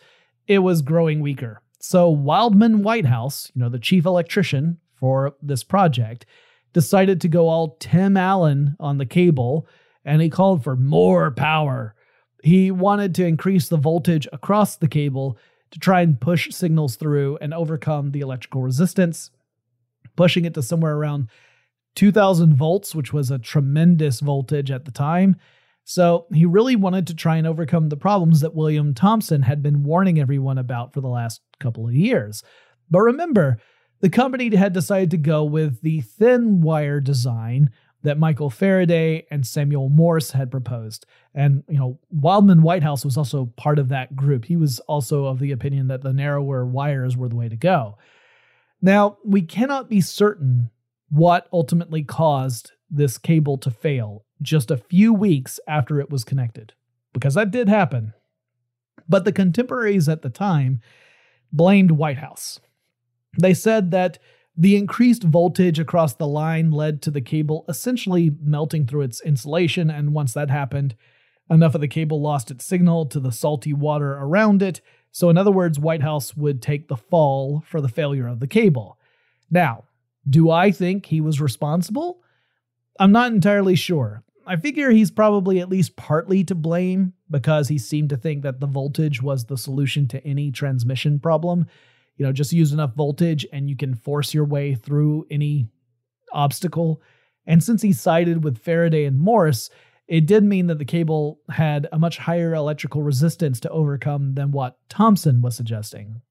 [0.47, 1.61] it was growing weaker.
[1.79, 6.25] So Wildman Whitehouse, you know, the chief electrician for this project,
[6.73, 9.67] decided to go all Tim Allen on the cable,
[10.05, 11.95] and he called for more power.
[12.43, 15.37] He wanted to increase the voltage across the cable
[15.71, 19.31] to try and push signals through and overcome the electrical resistance,
[20.15, 21.29] pushing it to somewhere around
[21.95, 25.35] 2000 volts, which was a tremendous voltage at the time.
[25.83, 29.83] So he really wanted to try and overcome the problems that William Thomson had been
[29.83, 32.43] warning everyone about for the last couple of years.
[32.89, 33.57] But remember,
[33.99, 37.71] the company had decided to go with the thin wire design
[38.03, 41.05] that Michael Faraday and Samuel Morse had proposed.
[41.35, 44.45] And, you know, Wildman Whitehouse was also part of that group.
[44.45, 47.97] He was also of the opinion that the narrower wires were the way to go.
[48.81, 50.71] Now, we cannot be certain
[51.09, 56.73] what ultimately caused this cable to fail just a few weeks after it was connected,
[57.13, 58.13] because that did happen.
[59.07, 60.81] But the contemporaries at the time
[61.53, 62.59] blamed Whitehouse.
[63.39, 64.17] They said that
[64.55, 69.89] the increased voltage across the line led to the cable essentially melting through its insulation,
[69.89, 70.95] and once that happened,
[71.49, 74.81] enough of the cable lost its signal to the salty water around it.
[75.11, 78.97] So, in other words, Whitehouse would take the fall for the failure of the cable.
[79.49, 79.85] Now,
[80.29, 82.21] do I think he was responsible?
[82.99, 84.23] I'm not entirely sure.
[84.45, 88.59] I figure he's probably at least partly to blame because he seemed to think that
[88.59, 91.67] the voltage was the solution to any transmission problem.
[92.21, 95.65] You know, just use enough voltage and you can force your way through any
[96.31, 97.01] obstacle.
[97.47, 99.71] And since he sided with Faraday and Morse,
[100.07, 104.51] it did mean that the cable had a much higher electrical resistance to overcome than
[104.51, 106.21] what Thomson was suggesting.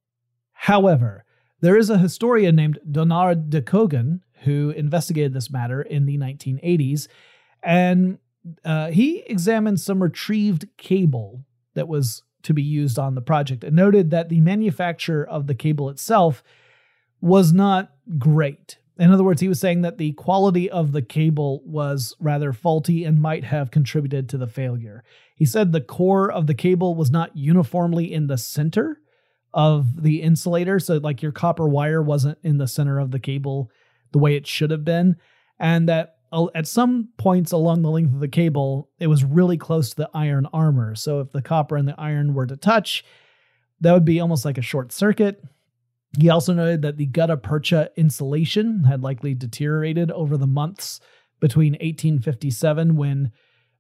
[0.53, 1.25] However,
[1.61, 7.09] there is a historian named Donard de Cogan who investigated this matter in the 1980s,
[7.65, 8.19] and
[8.65, 13.77] uh, he examined some retrieved cable that was to be used on the project and
[13.77, 16.43] noted that the manufacture of the cable itself
[17.21, 18.79] was not great.
[18.99, 23.05] In other words, he was saying that the quality of the cable was rather faulty
[23.05, 25.03] and might have contributed to the failure.
[25.35, 29.01] He said the core of the cable was not uniformly in the center,
[29.53, 30.79] of the insulator.
[30.79, 33.71] So, like your copper wire wasn't in the center of the cable
[34.13, 35.17] the way it should have been.
[35.59, 36.17] And that
[36.55, 40.11] at some points along the length of the cable, it was really close to the
[40.15, 40.95] iron armor.
[40.95, 43.05] So, if the copper and the iron were to touch,
[43.81, 45.43] that would be almost like a short circuit.
[46.19, 51.01] He also noted that the gutta percha insulation had likely deteriorated over the months
[51.41, 53.33] between 1857 when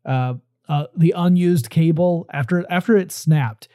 [0.04, 0.34] uh,
[0.68, 3.68] uh, the unused cable after after it snapped,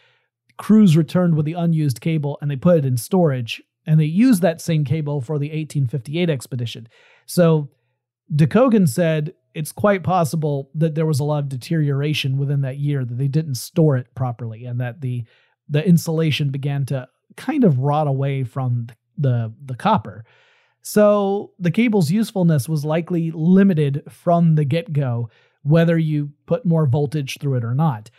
[0.58, 4.42] crews returned with the unused cable and they put it in storage and they used
[4.42, 6.88] that same cable for the 1858 expedition.
[7.26, 7.70] So
[8.34, 12.78] de Cogan said it's quite possible that there was a lot of deterioration within that
[12.78, 15.24] year that they didn't store it properly and that the
[15.70, 17.08] the insulation began to
[17.38, 20.26] kind of rot away from the the copper.
[20.82, 25.30] So the cable's usefulness was likely limited from the get-go
[25.64, 28.12] whether you put more voltage through it or not.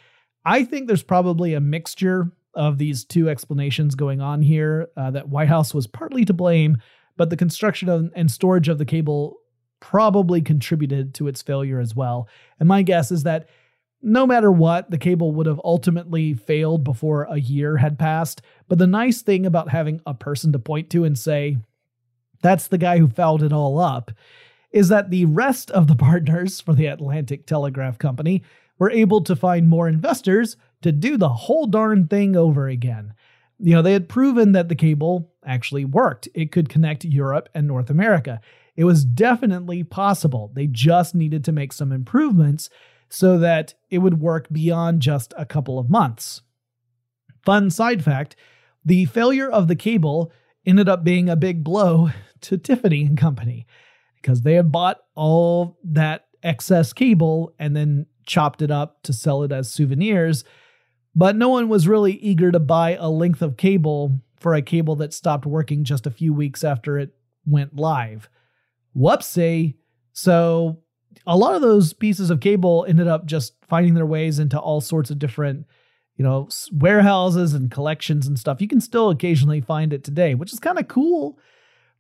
[0.45, 5.29] I think there's probably a mixture of these two explanations going on here uh, that
[5.29, 6.79] Whitehouse was partly to blame,
[7.17, 9.37] but the construction of, and storage of the cable
[9.81, 12.29] probably contributed to its failure as well.
[12.59, 13.49] And my guess is that
[14.03, 18.43] no matter what, the cable would have ultimately failed before a year had passed.
[18.69, 21.59] But the nice thing about having a person to point to and say,
[22.43, 24.13] that's the guy who fouled it all up,
[24.71, 28.43] is that the rest of the partners for the Atlantic Telegraph Company
[28.79, 33.15] were able to find more investors to do the whole darn thing over again.
[33.59, 36.29] You know, they had proven that the cable actually worked.
[36.35, 38.41] It could connect Europe and North America.
[38.77, 40.53] It was definitely possible.
[40.55, 42.69] They just needed to make some improvements
[43.09, 46.43] so that it would work beyond just a couple of months.
[47.45, 48.37] Fun side fact
[48.85, 50.31] the failure of the cable
[50.65, 52.11] ended up being a big blow
[52.43, 53.67] to Tiffany and Company
[54.21, 59.43] because they had bought all that excess cable and then chopped it up to sell
[59.43, 60.45] it as souvenirs.
[61.15, 64.97] But no one was really eager to buy a length of cable for a cable
[64.97, 67.15] that stopped working just a few weeks after it
[67.47, 68.29] went live.
[68.97, 69.75] Whoopsie.
[70.13, 70.83] So
[71.27, 74.81] a lot of those pieces of cable ended up just finding their ways into all
[74.81, 75.67] sorts of different,
[76.17, 78.61] you know, warehouses and collections and stuff.
[78.61, 81.39] You can still occasionally find it today, which is kind of cool.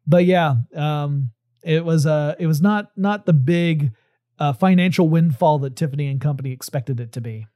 [0.06, 1.30] But yeah, um,
[1.62, 3.92] it was uh, it was not not the big
[4.38, 7.46] uh, financial windfall that Tiffany and Company expected it to be.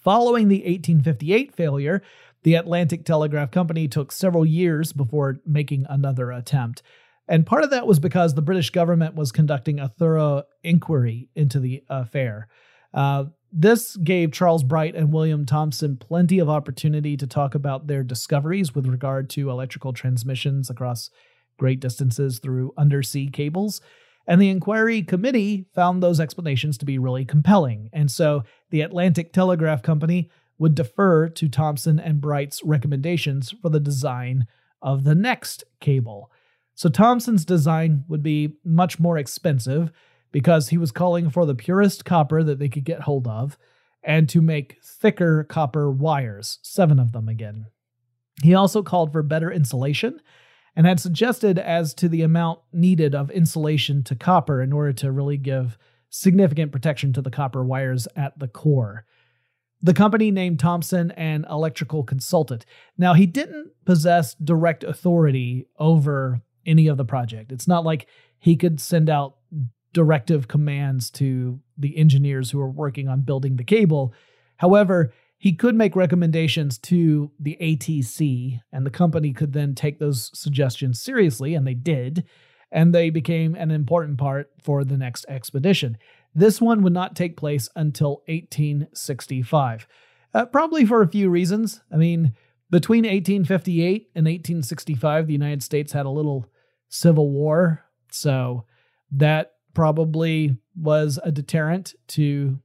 [0.00, 2.02] Following the 1858 failure,
[2.42, 6.82] the Atlantic Telegraph Company took several years before making another attempt.
[7.28, 11.60] And part of that was because the British government was conducting a thorough inquiry into
[11.60, 12.48] the affair.
[12.92, 18.02] Uh, this gave Charles Bright and William Thomson plenty of opportunity to talk about their
[18.02, 21.10] discoveries with regard to electrical transmissions across
[21.58, 23.80] great distances through undersea cables.
[24.26, 27.90] And the inquiry committee found those explanations to be really compelling.
[27.92, 33.80] And so the Atlantic Telegraph Company would defer to Thomson and Bright's recommendations for the
[33.80, 34.46] design
[34.80, 36.30] of the next cable.
[36.74, 39.92] So Thomson's design would be much more expensive
[40.30, 43.58] because he was calling for the purest copper that they could get hold of
[44.02, 47.66] and to make thicker copper wires, seven of them again.
[48.42, 50.20] He also called for better insulation
[50.74, 55.12] and had suggested as to the amount needed of insulation to copper in order to
[55.12, 55.76] really give
[56.08, 59.04] significant protection to the copper wires at the core.
[59.82, 62.64] The company named Thomson an electrical consultant.
[62.96, 67.52] Now, he didn't possess direct authority over any of the project.
[67.52, 68.06] It's not like
[68.38, 69.36] he could send out
[69.92, 74.12] directive commands to the engineers who are working on building the cable.
[74.56, 80.30] However, he could make recommendations to the ATC, and the company could then take those
[80.32, 82.24] suggestions seriously, and they did,
[82.70, 85.98] and they became an important part for the next expedition.
[86.34, 89.86] This one would not take place until 1865,
[90.32, 91.80] uh, probably for a few reasons.
[91.92, 92.34] I mean,
[92.70, 96.46] between 1858 and 1865, the United States had a little
[96.92, 98.66] civil war, so
[99.10, 102.58] that probably was a deterrent to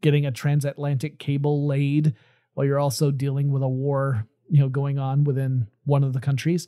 [0.00, 2.14] getting a transatlantic cable laid
[2.54, 6.20] while you're also dealing with a war, you know, going on within one of the
[6.20, 6.66] countries.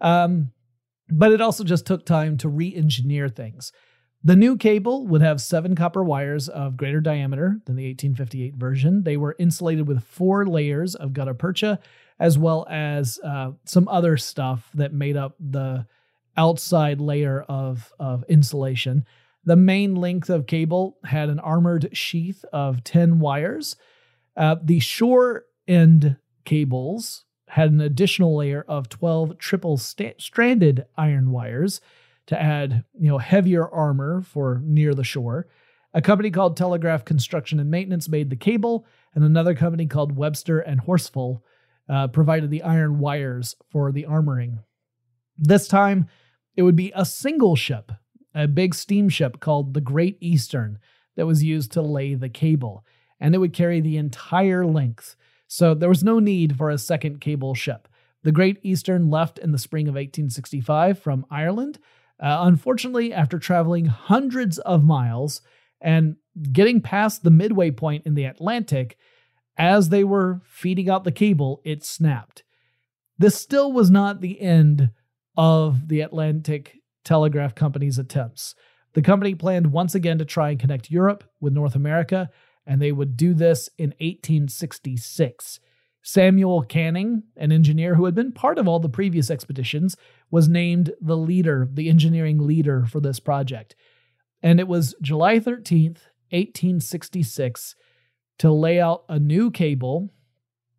[0.00, 0.52] Um,
[1.08, 3.72] but it also just took time to re-engineer things.
[4.22, 9.02] The new cable would have seven copper wires of greater diameter than the 1858 version.
[9.02, 11.80] They were insulated with four layers of gutta percha,
[12.20, 15.86] as well as uh, some other stuff that made up the
[16.36, 19.04] outside layer of, of insulation.
[19.44, 23.76] The main length of cable had an armored sheath of 10 wires.
[24.36, 31.30] Uh, the shore end cables had an additional layer of 12 triple st- stranded iron
[31.30, 31.80] wires
[32.26, 35.46] to add, you know, heavier armor for near the shore.
[35.94, 38.84] A company called Telegraph Construction and Maintenance made the cable,
[39.14, 41.40] and another company called Webster and Horsfall
[41.88, 44.58] uh, provided the iron wires for the armoring.
[45.38, 46.08] This time,
[46.56, 47.92] it would be a single ship
[48.36, 50.78] a big steamship called the Great Eastern
[51.16, 52.84] that was used to lay the cable,
[53.18, 55.16] and it would carry the entire length.
[55.48, 57.88] So there was no need for a second cable ship.
[58.24, 61.78] The Great Eastern left in the spring of 1865 from Ireland.
[62.20, 65.40] Uh, unfortunately, after traveling hundreds of miles
[65.80, 66.16] and
[66.52, 68.98] getting past the midway point in the Atlantic,
[69.56, 72.42] as they were feeding out the cable, it snapped.
[73.16, 74.90] This still was not the end
[75.36, 78.54] of the Atlantic Telegraph Company's attempts.
[78.94, 82.30] The company planned once again to try and connect Europe with North America,
[82.66, 85.60] and they would do this in 1866.
[86.02, 89.96] Samuel Canning, an engineer who had been part of all the previous expeditions,
[90.30, 93.74] was named the leader, the engineering leader for this project.
[94.42, 95.98] And it was July 13th,
[96.30, 97.74] 1866,
[98.38, 100.12] to lay out a new cable.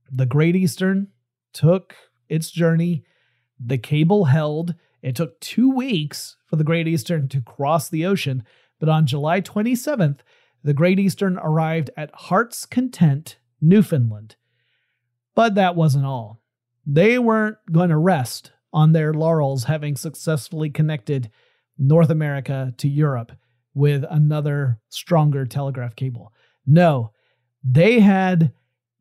[0.10, 1.10] The Great Eastern
[1.54, 1.96] took
[2.30, 3.04] its journey.
[3.64, 4.76] The cable held.
[5.02, 8.44] It took two weeks for the Great Eastern to cross the ocean,
[8.80, 10.20] but on July 27th,
[10.64, 14.36] the Great Eastern arrived at Heart's Content, Newfoundland.
[15.36, 16.42] But that wasn't all.
[16.86, 21.30] They weren't going to rest on their laurels having successfully connected
[21.78, 23.32] North America to Europe
[23.74, 26.34] with another stronger telegraph cable.
[26.66, 27.12] No,
[27.64, 28.52] they had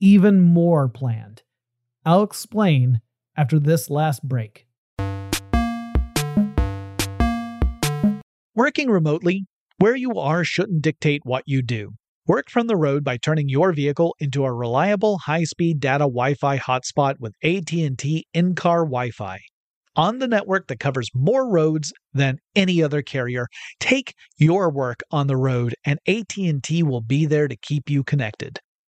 [0.00, 1.42] even more planned.
[2.04, 3.00] I'll explain
[3.36, 4.66] after this last break.
[8.54, 9.44] Working remotely,
[9.78, 11.90] where you are shouldn't dictate what you do.
[12.26, 17.16] Work from the road by turning your vehicle into a reliable high-speed data Wi-Fi hotspot
[17.20, 19.38] with AT&T in-car Wi-Fi.
[19.94, 23.46] On the network that covers more roads than any other carrier,
[23.78, 28.58] take your work on the road and AT&T will be there to keep you connected.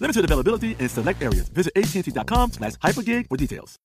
[0.00, 1.48] Limited availability in select areas.
[1.50, 3.78] Visit AT&T.com slash hypergig for details.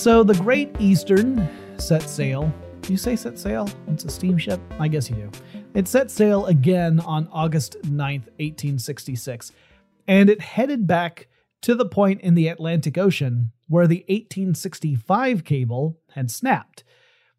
[0.00, 1.46] So the Great Eastern
[1.76, 2.50] set sail.
[2.80, 3.68] Do you say set sail?
[3.88, 4.58] It's a steamship?
[4.78, 5.30] I guess you do.
[5.74, 9.52] It set sail again on August 9th, 1866,
[10.08, 11.28] and it headed back
[11.60, 16.82] to the point in the Atlantic Ocean where the 1865 cable had snapped.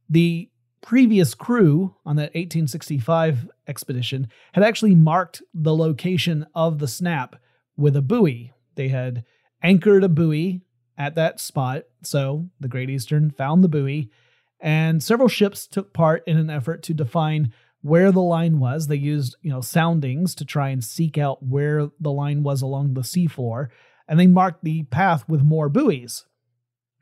[0.07, 0.50] The
[0.81, 7.35] previous crew on that 1865 expedition had actually marked the location of the snap
[7.77, 8.51] with a buoy.
[8.75, 9.23] They had
[9.63, 10.61] anchored a buoy
[10.97, 11.83] at that spot.
[12.03, 14.09] So the Great Eastern found the buoy,
[14.59, 18.87] and several ships took part in an effort to define where the line was.
[18.87, 22.93] They used, you know, soundings to try and seek out where the line was along
[22.93, 23.69] the seafloor.
[24.07, 26.25] and they marked the path with more buoys.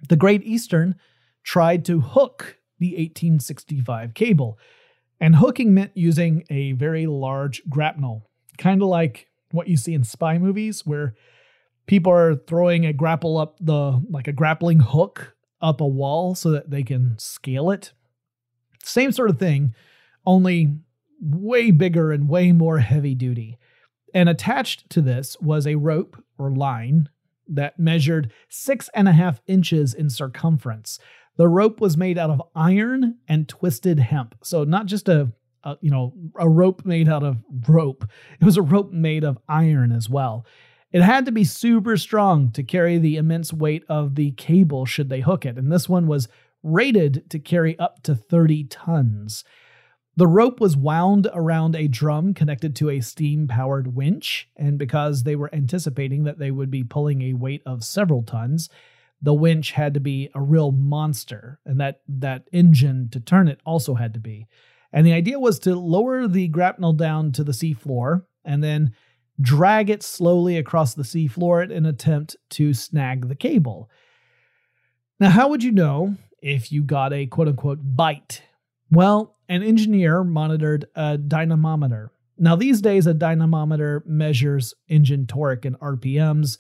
[0.10, 0.96] The Great Eastern
[1.44, 4.58] tried to hook the 1865 cable,
[5.20, 10.04] and hooking meant using a very large grapnel, kind of like what you see in
[10.04, 11.16] spy movies where
[11.88, 16.52] people are throwing a grapple up the like a grappling hook up a wall so
[16.52, 17.92] that they can scale it.
[18.84, 19.74] Same sort of thing,
[20.26, 20.78] only
[21.22, 23.58] way bigger and way more heavy duty.
[24.14, 27.10] And attached to this was a rope or line
[27.48, 31.00] that measured six and a half inches in circumference.
[31.40, 34.36] The rope was made out of iron and twisted hemp.
[34.44, 35.32] So not just a,
[35.64, 37.38] a, you know a rope made out of
[37.70, 38.04] rope.
[38.42, 40.46] It was a rope made of iron as well.
[40.92, 45.08] It had to be super strong to carry the immense weight of the cable should
[45.08, 45.58] they hook it.
[45.58, 46.28] And this one was
[46.62, 49.46] rated to carry up to 30 tons.
[50.18, 55.24] The rope was wound around a drum connected to a steam powered winch, and because
[55.24, 58.68] they were anticipating that they would be pulling a weight of several tons,
[59.22, 63.60] the winch had to be a real monster, and that, that engine to turn it
[63.66, 64.48] also had to be.
[64.92, 68.94] And the idea was to lower the grapnel down to the seafloor and then
[69.40, 73.90] drag it slowly across the seafloor in an attempt to snag the cable.
[75.20, 78.42] Now, how would you know if you got a quote unquote bite?
[78.92, 82.12] Well, an engineer monitored a dynamometer.
[82.38, 86.58] Now, these days, a dynamometer measures engine torque and RPMs.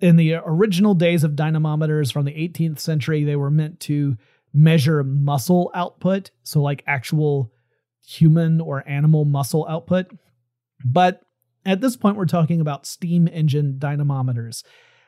[0.00, 4.16] In the original days of dynamometers from the 18th century, they were meant to
[4.52, 7.52] measure muscle output, so like actual
[8.06, 10.06] human or animal muscle output.
[10.84, 11.22] But
[11.66, 14.62] at this point, we're talking about steam engine dynamometers,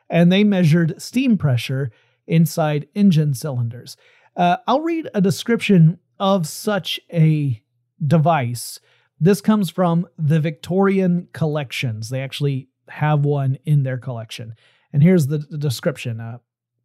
[0.09, 1.91] and they measured steam pressure
[2.27, 3.97] inside engine cylinders.
[4.35, 7.61] Uh, I'll read a description of such a
[8.05, 8.79] device.
[9.19, 12.09] This comes from the Victorian collections.
[12.09, 14.55] They actually have one in their collection.
[14.93, 16.39] And here's the, the description uh,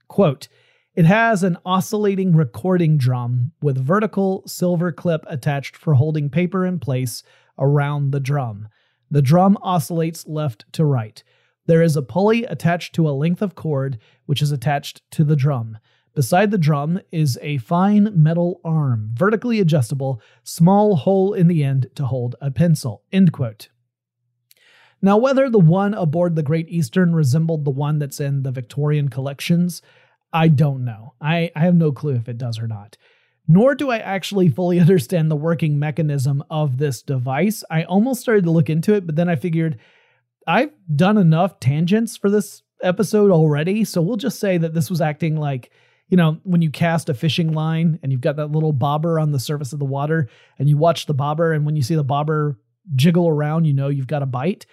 [0.08, 0.48] quote,
[0.94, 6.78] it has an oscillating recording drum with vertical silver clip attached for holding paper in
[6.78, 7.22] place
[7.58, 8.68] around the drum.
[9.10, 11.22] The drum oscillates left to right.
[11.66, 15.36] There is a pulley attached to a length of cord which is attached to the
[15.36, 15.78] drum.
[16.14, 21.88] Beside the drum is a fine metal arm, vertically adjustable, small hole in the end
[21.96, 23.02] to hold a pencil.
[23.12, 23.68] End quote.
[25.06, 29.08] Now, whether the one aboard the Great Eastern resembled the one that's in the Victorian
[29.08, 29.80] collections,
[30.32, 31.14] I don't know.
[31.20, 32.98] I, I have no clue if it does or not
[33.48, 37.64] nor do I actually fully understand the working mechanism of this device.
[37.70, 39.78] I almost started to look into it, but then I figured
[40.46, 43.84] I've done enough tangents for this episode already.
[43.84, 45.70] So we'll just say that this was acting like,
[46.08, 49.32] you know, when you cast a fishing line and you've got that little bobber on
[49.32, 50.28] the surface of the water
[50.58, 52.58] and you watch the bobber, and when you see the bobber
[52.94, 54.66] jiggle around, you know you've got a bite.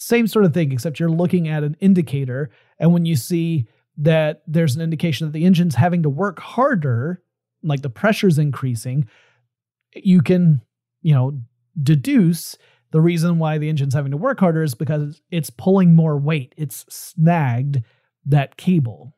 [0.00, 2.50] Same sort of thing, except you're looking at an indicator.
[2.78, 7.22] And when you see that there's an indication that the engine's having to work harder
[7.62, 9.06] like the pressure's increasing,
[9.94, 10.62] you can,
[11.02, 11.38] you know,
[11.82, 12.56] deduce
[12.92, 16.54] the reason why the engine's having to work harder is because it's pulling more weight.
[16.56, 17.82] It's snagged
[18.24, 19.12] that cable.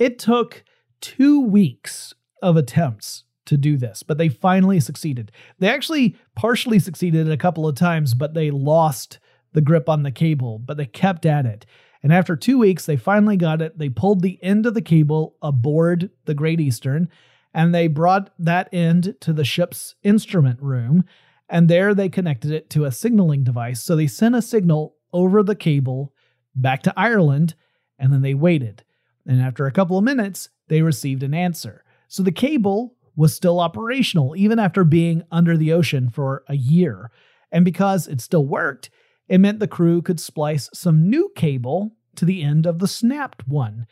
[0.00, 0.64] It took
[1.00, 2.12] two weeks
[2.42, 5.30] of attempts to do this, but they finally succeeded.
[5.60, 9.20] They actually partially succeeded a couple of times, but they lost
[9.52, 11.66] the grip on the cable, but they kept at it.
[12.02, 13.78] And after two weeks, they finally got it.
[13.78, 17.08] They pulled the end of the cable aboard the Great Eastern
[17.52, 21.04] and they brought that end to the ship's instrument room.
[21.48, 23.82] And there they connected it to a signaling device.
[23.82, 26.12] So they sent a signal over the cable
[26.54, 27.54] back to Ireland
[27.98, 28.84] and then they waited.
[29.26, 31.84] And after a couple of minutes, they received an answer.
[32.08, 37.10] So the cable was still operational even after being under the ocean for a year.
[37.52, 38.90] And because it still worked,
[39.30, 43.46] it meant the crew could splice some new cable to the end of the snapped
[43.46, 43.86] one.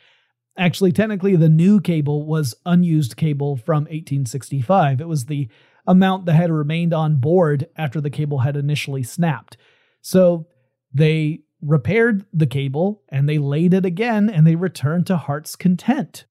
[0.58, 5.00] Actually, technically, the new cable was unused cable from 1865.
[5.00, 5.48] It was the
[5.86, 9.56] amount that had remained on board after the cable had initially snapped.
[10.02, 10.48] So
[10.92, 16.26] they repaired the cable and they laid it again and they returned to Heart's Content.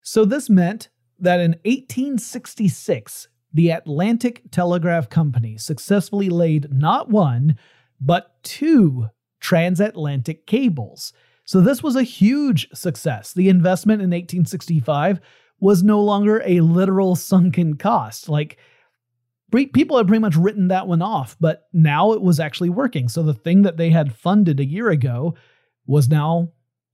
[0.00, 0.88] So this meant
[1.18, 7.58] that in 1866, the Atlantic Telegraph Company successfully laid not one,
[8.00, 9.06] but two
[9.40, 11.12] transatlantic cables.
[11.44, 13.32] So this was a huge success.
[13.32, 15.20] The investment in 1865
[15.60, 18.28] was no longer a literal sunken cost.
[18.28, 18.58] Like
[19.50, 23.08] people had pretty much written that one off, but now it was actually working.
[23.08, 25.34] So the thing that they had funded a year ago
[25.86, 26.48] was now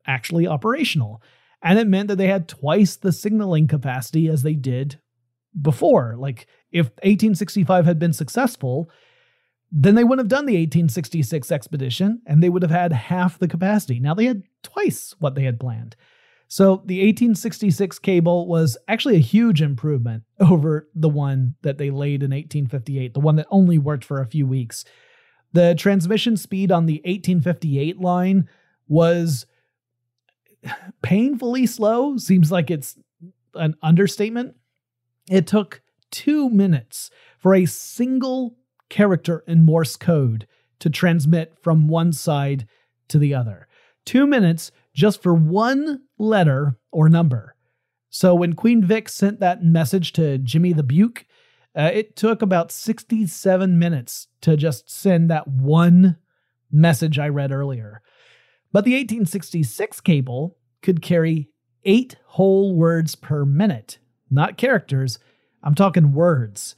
[0.07, 1.23] actually operational.
[1.63, 5.01] And it meant that they had twice the signaling capacity as they did
[5.61, 6.17] before.
[6.19, 8.91] Like if 1865 had been successful,
[9.73, 13.49] then they wouldn't have done the 1866 expedition and they would have had half the
[13.49, 13.99] capacity.
[13.99, 15.97] Now they had twice what they had planned.
[16.47, 22.23] So the 1866 cable was actually a huge improvement over the one that they laid
[22.23, 24.85] in 1858, the one that only worked for a few weeks.
[25.55, 28.51] The transmission speed on the 1858 line
[28.89, 29.47] was
[31.03, 32.19] painfully slow.
[32.19, 32.99] Seems like it's
[33.55, 34.55] an understatement.
[35.31, 38.57] It took two minutes for a single
[38.93, 40.47] character in Morse code
[40.79, 42.69] to transmit from one side
[43.09, 43.67] to the other.
[44.05, 47.57] Two minutes just for one letter or number.
[48.11, 51.25] So when Queen Vic sent that message to Jimmy the Buke,
[51.75, 56.19] uh, it took about 67 minutes to just send that one
[56.71, 58.03] message I read earlier.
[58.73, 61.49] But the 1866 cable could carry
[61.85, 63.99] eight whole words per minute,
[64.31, 65.19] not characters.
[65.63, 66.77] I'm talking words.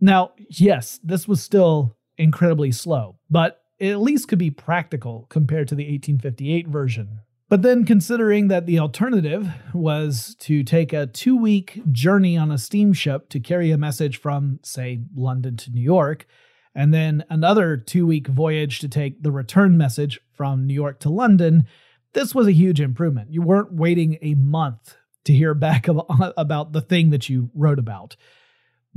[0.00, 5.68] Now, yes, this was still incredibly slow, but it at least could be practical compared
[5.68, 7.20] to the 1858 version.
[7.48, 12.58] But then, considering that the alternative was to take a two week journey on a
[12.58, 16.26] steamship to carry a message from, say, London to New York,
[16.74, 21.08] and then another two week voyage to take the return message from New York to
[21.08, 21.66] London,
[22.12, 23.32] this was a huge improvement.
[23.32, 25.88] You weren't waiting a month to hear back
[26.36, 28.16] about the thing that you wrote about.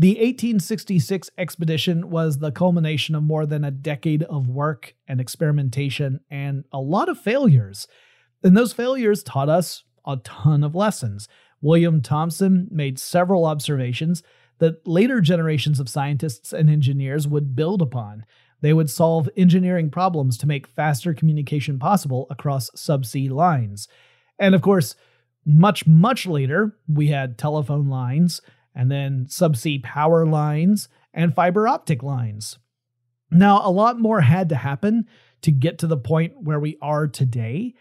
[0.02, 6.22] The 1866 expedition was the culmination of more than a decade of work and experimentation
[6.32, 7.88] and a lot of failures.
[8.44, 11.28] And those failures taught us a ton of lessons.
[11.62, 14.24] William Thomson made several observations
[14.58, 18.26] that later generations of scientists and engineers would build upon.
[18.62, 23.88] They would solve engineering problems to make faster communication possible across subsea lines.
[24.40, 24.96] And of course,
[25.46, 28.42] much, much later, we had telephone lines
[28.76, 32.58] and then subsea power lines and fiber optic lines.
[33.30, 35.08] Now, a lot more had to happen
[35.42, 37.74] to get to the point where we are today,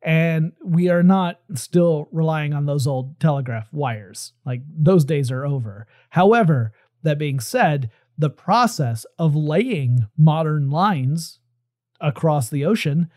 [0.00, 4.32] and we are not still relying on those old telegraph wires.
[4.44, 5.86] Like those days are over.
[6.10, 6.72] However,
[7.02, 11.40] that being said, the process of laying modern lines
[12.00, 13.10] across the ocean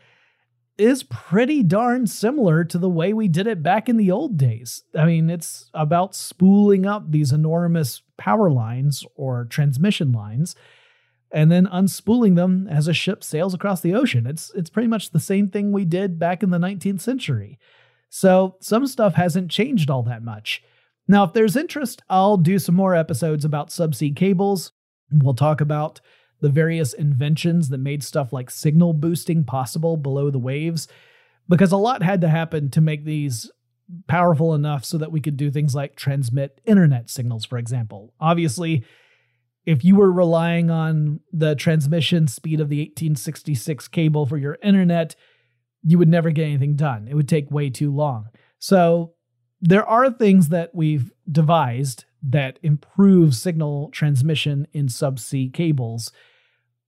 [0.77, 4.83] is pretty darn similar to the way we did it back in the old days.
[4.93, 10.55] I mean, it's about spooling up these enormous power lines or transmission lines
[11.31, 14.27] and then unspooling them as a ship sails across the ocean.
[14.27, 17.59] It's it's pretty much the same thing we did back in the 19th century.
[18.09, 20.63] So, some stuff hasn't changed all that much.
[21.07, 24.71] Now, if there's interest, I'll do some more episodes about subsea cables.
[25.11, 25.99] We'll talk about
[26.41, 30.87] the various inventions that made stuff like signal boosting possible below the waves,
[31.47, 33.49] because a lot had to happen to make these
[34.07, 38.13] powerful enough so that we could do things like transmit internet signals, for example.
[38.19, 38.83] Obviously,
[39.65, 45.15] if you were relying on the transmission speed of the 1866 cable for your internet,
[45.83, 47.07] you would never get anything done.
[47.07, 48.29] It would take way too long.
[48.59, 49.13] So,
[49.61, 56.11] there are things that we've devised that improve signal transmission in subsea cables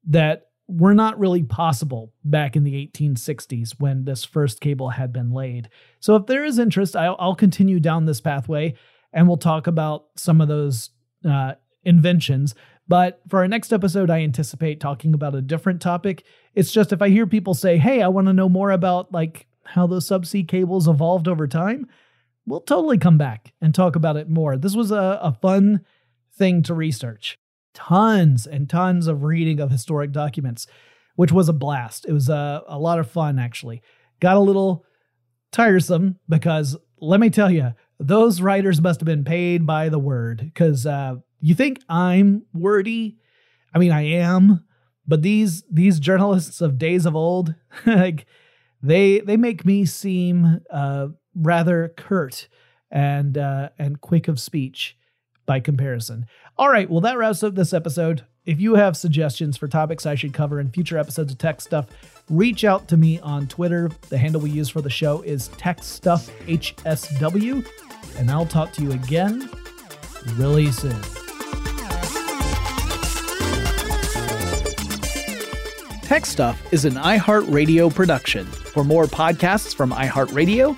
[0.05, 5.31] that were not really possible back in the 1860s when this first cable had been
[5.31, 5.69] laid.
[5.99, 8.75] So, if there is interest, I'll, I'll continue down this pathway
[9.13, 10.89] and we'll talk about some of those
[11.27, 12.53] uh, inventions.
[12.87, 16.23] But for our next episode, I anticipate talking about a different topic.
[16.55, 19.45] It's just if I hear people say, hey, I want to know more about like
[19.65, 21.87] how those subsea cables evolved over time,
[22.47, 24.57] we'll totally come back and talk about it more.
[24.57, 25.81] This was a, a fun
[26.33, 27.37] thing to research
[27.73, 30.65] tons and tons of reading of historic documents,
[31.15, 32.05] which was a blast.
[32.07, 33.83] It was a, a lot of fun, actually.
[34.19, 34.83] Got a little
[35.51, 40.41] tiresome because let me tell you, those writers must have been paid by the word
[40.43, 43.17] because uh, you think I'm wordy.
[43.75, 44.65] I mean, I am,
[45.07, 47.53] but these these journalists of days of old,
[47.85, 48.25] like
[48.81, 51.07] they they make me seem uh,
[51.37, 52.47] rather curt
[52.89, 54.97] and uh, and quick of speech
[55.45, 56.25] by comparison.
[56.57, 58.23] All right, well, that wraps up this episode.
[58.45, 61.87] If you have suggestions for topics I should cover in future episodes of Tech Stuff,
[62.29, 63.91] reach out to me on Twitter.
[64.09, 67.67] The handle we use for the show is TechStuffHSW,
[68.17, 69.49] and I'll talk to you again
[70.35, 71.01] really soon.
[76.03, 78.45] Tech Stuff is an iHeartRadio production.
[78.45, 80.77] For more podcasts from iHeartRadio,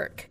[0.01, 0.30] work.